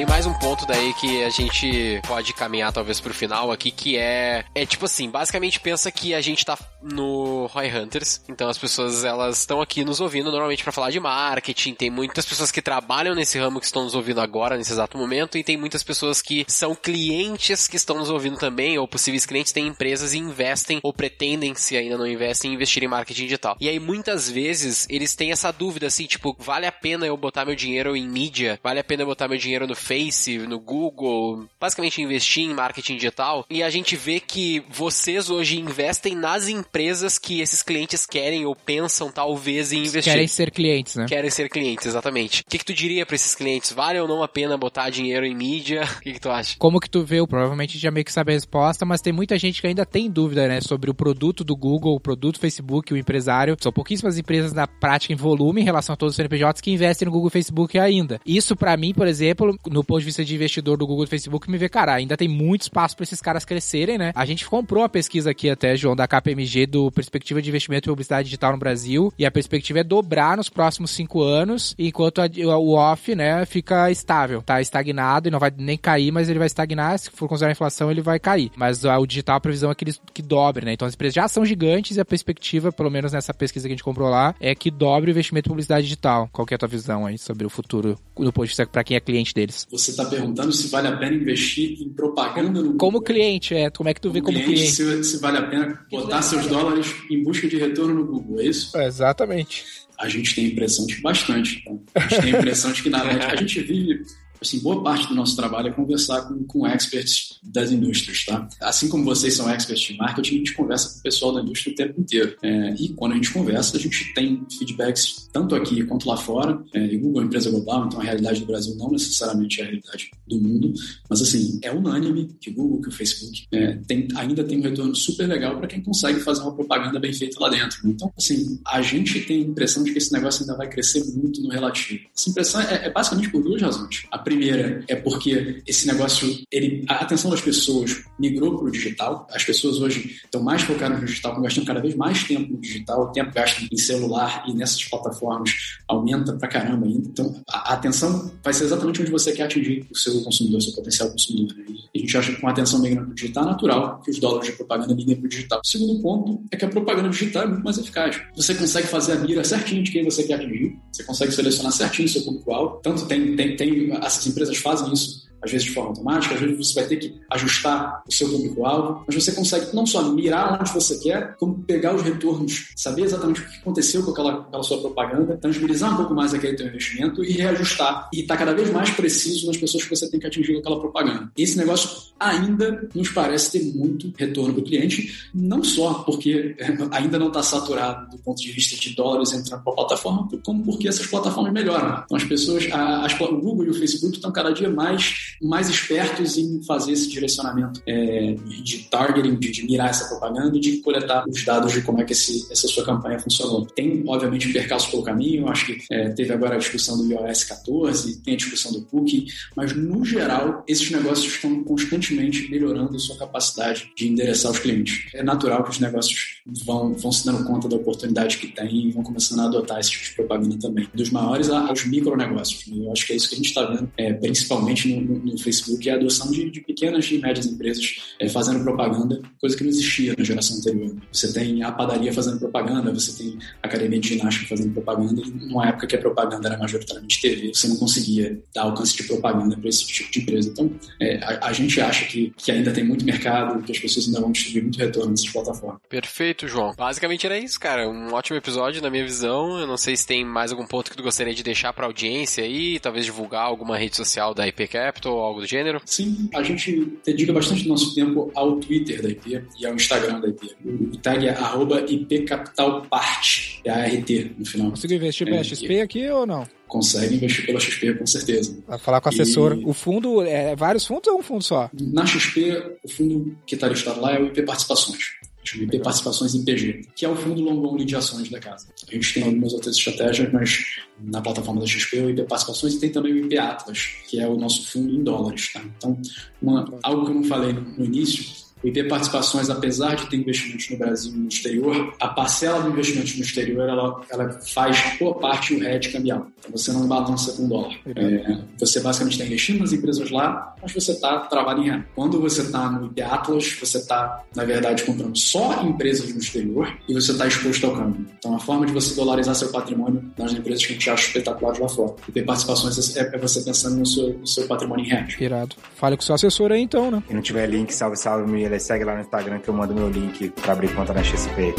[0.00, 3.98] Tem mais um ponto daí que a gente pode caminhar talvez pro final aqui, que
[3.98, 8.56] é é tipo assim, basicamente pensa que a gente tá no Roy Hunters, então as
[8.56, 12.62] pessoas elas estão aqui nos ouvindo normalmente para falar de marketing, tem muitas pessoas que
[12.62, 16.22] trabalham nesse ramo que estão nos ouvindo agora nesse exato momento e tem muitas pessoas
[16.22, 20.80] que são clientes que estão nos ouvindo também ou possíveis clientes têm empresas e investem
[20.82, 23.54] ou pretendem se ainda não investem investir em marketing digital.
[23.60, 27.44] E aí muitas vezes eles têm essa dúvida assim, tipo, vale a pena eu botar
[27.44, 28.58] meu dinheiro em mídia?
[28.62, 32.94] Vale a pena eu botar meu dinheiro no Face, no Google, basicamente investir em marketing
[32.94, 33.44] digital.
[33.50, 38.54] E a gente vê que vocês hoje investem nas empresas que esses clientes querem ou
[38.54, 40.12] pensam talvez em investir.
[40.12, 41.06] Querem ser clientes, né?
[41.08, 42.42] Querem ser clientes, exatamente.
[42.42, 43.72] O que, que tu diria para esses clientes?
[43.72, 45.82] Vale ou não a pena botar dinheiro em mídia?
[46.00, 46.56] O que, que tu acha?
[46.58, 47.24] Como que tu vê?
[47.26, 50.48] Provavelmente já meio que sabe a resposta, mas tem muita gente que ainda tem dúvida,
[50.48, 50.60] né?
[50.60, 53.56] Sobre o produto do Google, o produto do Facebook, o empresário.
[53.60, 57.06] São pouquíssimas empresas na prática em volume em relação a todos os CNPJs que investem
[57.06, 58.20] no Google e Facebook ainda.
[58.24, 61.50] Isso para mim, por exemplo, no ponto de vista de investidor do Google e Facebook,
[61.50, 64.12] me vê, cara, ainda tem muito espaço para esses caras crescerem, né?
[64.14, 67.92] A gente comprou a pesquisa aqui até, João, da KPMG do Perspectiva de Investimento em
[67.92, 72.26] Publicidade Digital no Brasil, e a perspectiva é dobrar nos próximos cinco anos, enquanto a,
[72.58, 76.46] o off, né, fica estável, tá estagnado e não vai nem cair, mas ele vai
[76.46, 78.50] estagnar, se for considerar a inflação, ele vai cair.
[78.56, 80.72] Mas a, o digital, a previsão é que, ele, que dobre, né?
[80.72, 83.76] Então as empresas já são gigantes e a perspectiva, pelo menos nessa pesquisa que a
[83.76, 86.28] gente comprou lá, é que dobre o investimento em publicidade digital.
[86.32, 88.96] Qual é a tua visão aí sobre o futuro do ponto de vista para quem
[88.96, 89.66] é cliente deles?
[89.70, 93.70] Você está perguntando se vale a pena investir em propaganda no Como cliente, é.
[93.70, 94.72] Como é que tu vê como cliente?
[94.72, 98.46] Se, se vale a pena botar seus dólares em busca de retorno no Google, é
[98.46, 98.76] isso?
[98.76, 99.64] É, exatamente.
[99.96, 101.60] A gente tem a impressão de que bastante.
[101.60, 101.80] Então.
[101.94, 104.02] A gente tem a impressão de que, na verdade, a gente vive
[104.40, 108.48] assim, boa parte do nosso trabalho é conversar com, com experts das indústrias, tá?
[108.60, 111.72] Assim como vocês são experts de marketing, a gente conversa com o pessoal da indústria
[111.72, 112.36] o tempo inteiro.
[112.42, 116.62] É, e quando a gente conversa, a gente tem feedbacks tanto aqui quanto lá fora.
[116.74, 119.64] É, e Google é uma empresa global, então a realidade do Brasil não necessariamente é
[119.64, 120.72] a realidade do mundo,
[121.08, 124.62] mas assim, é unânime que o Google, que o Facebook é, tem, ainda tem um
[124.62, 127.78] retorno super legal para quem consegue fazer uma propaganda bem feita lá dentro.
[127.84, 131.42] Então, assim, a gente tem a impressão de que esse negócio ainda vai crescer muito
[131.42, 132.00] no relativo.
[132.16, 134.06] Essa impressão é, é basicamente por duas razões.
[134.10, 139.26] A primeira é porque esse negócio, ele, a atenção das pessoas migrou para o digital.
[139.32, 143.02] As pessoas hoje estão mais focadas no digital, gastando cada vez mais tempo no digital.
[143.02, 145.50] O tempo gasto em celular e nessas plataformas
[145.88, 147.08] aumenta pra caramba ainda.
[147.08, 150.62] Então, a, a atenção vai ser exatamente onde você quer atingir o seu consumidor, o
[150.62, 151.56] seu potencial consumidor.
[151.56, 151.64] Né?
[151.94, 154.10] E a gente acha que com a atenção migrando para o digital, é natural que
[154.10, 155.60] os dólares de propaganda migrem para o digital.
[155.64, 158.20] O segundo ponto é que a propaganda digital é muito mais eficaz.
[158.36, 162.06] Você consegue fazer a mira certinho de quem você quer atingir, você consegue selecionar certinho
[162.06, 162.80] o seu público-alvo.
[162.82, 166.56] Tanto tem, tem, tem, essas empresas fazem isso às vezes de forma automática, às vezes
[166.56, 170.72] você vai ter que ajustar o seu público-alvo, mas você consegue não só mirar onde
[170.72, 174.80] você quer, como pegar os retornos, saber exatamente o que aconteceu com aquela, aquela sua
[174.80, 178.08] propaganda, tangibilizar um pouco mais aquele teu investimento e reajustar.
[178.12, 180.60] E estar tá cada vez mais preciso nas pessoas que você tem que atingir com
[180.60, 181.30] aquela propaganda.
[181.36, 186.56] Esse negócio ainda nos parece ter muito retorno do cliente, não só porque
[186.90, 190.64] ainda não está saturado do ponto de vista de dólares entrando para a plataforma, como
[190.64, 192.02] porque essas plataformas melhoram.
[192.04, 196.36] Então as pessoas, as, o Google e o Facebook estão cada dia mais mais espertos
[196.36, 201.24] em fazer esse direcionamento é, de targeting, de, de, mirar essa propaganda e de coletar
[201.28, 203.66] os dados de como é que esse, essa sua campanha funcionou.
[203.66, 208.22] Tem, obviamente, percalços pelo caminho, acho que é, teve agora a discussão do iOS 14,
[208.22, 209.26] tem a discussão do cookie,
[209.56, 215.10] mas no geral, esses negócios estão constantemente melhorando a sua capacidade de endereçar os clientes.
[215.14, 218.90] É natural que os negócios vão, vão se dando conta da oportunidade que tem e
[218.90, 220.88] vão começando a adotar esse tipo de propaganda também.
[220.94, 222.64] Dos maiores aos micronegócios.
[222.70, 225.92] Eu acho que é isso que a gente está vendo, é, principalmente no Facebook é
[225.92, 230.14] a adoção de, de pequenas e médias empresas é, fazendo propaganda, coisa que não existia
[230.16, 230.96] na geração anterior.
[231.12, 235.68] Você tem a padaria fazendo propaganda, você tem a academia de ginástica fazendo propaganda, numa
[235.68, 239.68] época que a propaganda era majoritariamente TV, você não conseguia dar alcance de propaganda para
[239.68, 240.50] esse tipo de empresa.
[240.50, 244.06] Então, é, a, a, gente acha que, que ainda tem muito mercado, que as pessoas
[244.06, 245.80] ainda vão distribuir muito retorno nessas plataformas.
[245.88, 246.74] Perfeito, João.
[246.76, 247.88] Basicamente era isso, cara.
[247.88, 249.58] Um ótimo episódio, na minha visão.
[249.58, 252.44] Eu não sei se tem mais algum ponto que tu gostaria de deixar para audiência
[252.44, 255.80] aí, talvez divulgar alguma rede social da IP Capital ou algo do gênero?
[255.84, 260.28] Sim, a gente dedica bastante nosso tempo ao Twitter da IP e ao Instagram da
[260.28, 260.56] IP.
[260.64, 264.70] O tag é arroba IPCapitalPart, é ART no final.
[264.70, 266.46] Consigo investir pela é, XP aqui ou não?
[266.66, 268.62] Consegue investir pela XP, com certeza.
[268.66, 269.58] Vai falar com o assessor.
[269.58, 269.64] E...
[269.64, 271.68] O fundo, é vários fundos ou um fundo só?
[271.72, 276.34] Na XP, o fundo que está listado lá é o IP Participações chama IP Participações
[276.34, 278.68] em PG, que é o fundo long only de ações da casa.
[278.88, 280.64] A gente tem algumas outras estratégias, mas
[281.00, 284.20] na plataforma da XP é o IP Participações e tem também o IP Atlas, que
[284.20, 285.52] é o nosso fundo em dólares.
[285.52, 285.62] Tá?
[285.76, 286.00] Então,
[286.40, 288.24] uma, algo que eu não falei no início,
[288.62, 292.70] o IP Participações, apesar de ter investimentos no Brasil e no exterior, a parcela do
[292.70, 296.26] investimento no exterior ela, ela faz por parte o hedge cambial.
[296.38, 297.74] Então você não balança com dólar.
[297.86, 301.82] É, você basicamente está investindo nas empresas lá, mas você está travado em real.
[301.94, 306.76] Quando você está no IP Atlas, você está, na verdade, comprando só empresas no exterior
[306.88, 308.06] e você está exposto ao câmbio.
[308.18, 311.60] Então a forma de você dolarizar seu patrimônio nas empresas que a gente acha espetaculares
[311.60, 311.94] lá fora.
[312.08, 315.16] IP Participações é, é você pensando no seu, no seu patrimônio em reais.
[315.18, 315.56] Irado.
[315.76, 317.02] Fale com o seu assessor aí então, né?
[317.06, 319.88] Se não tiver link, salve, salve, me segue lá no Instagram que eu mando meu
[319.88, 321.54] link pra abrir conta na XP.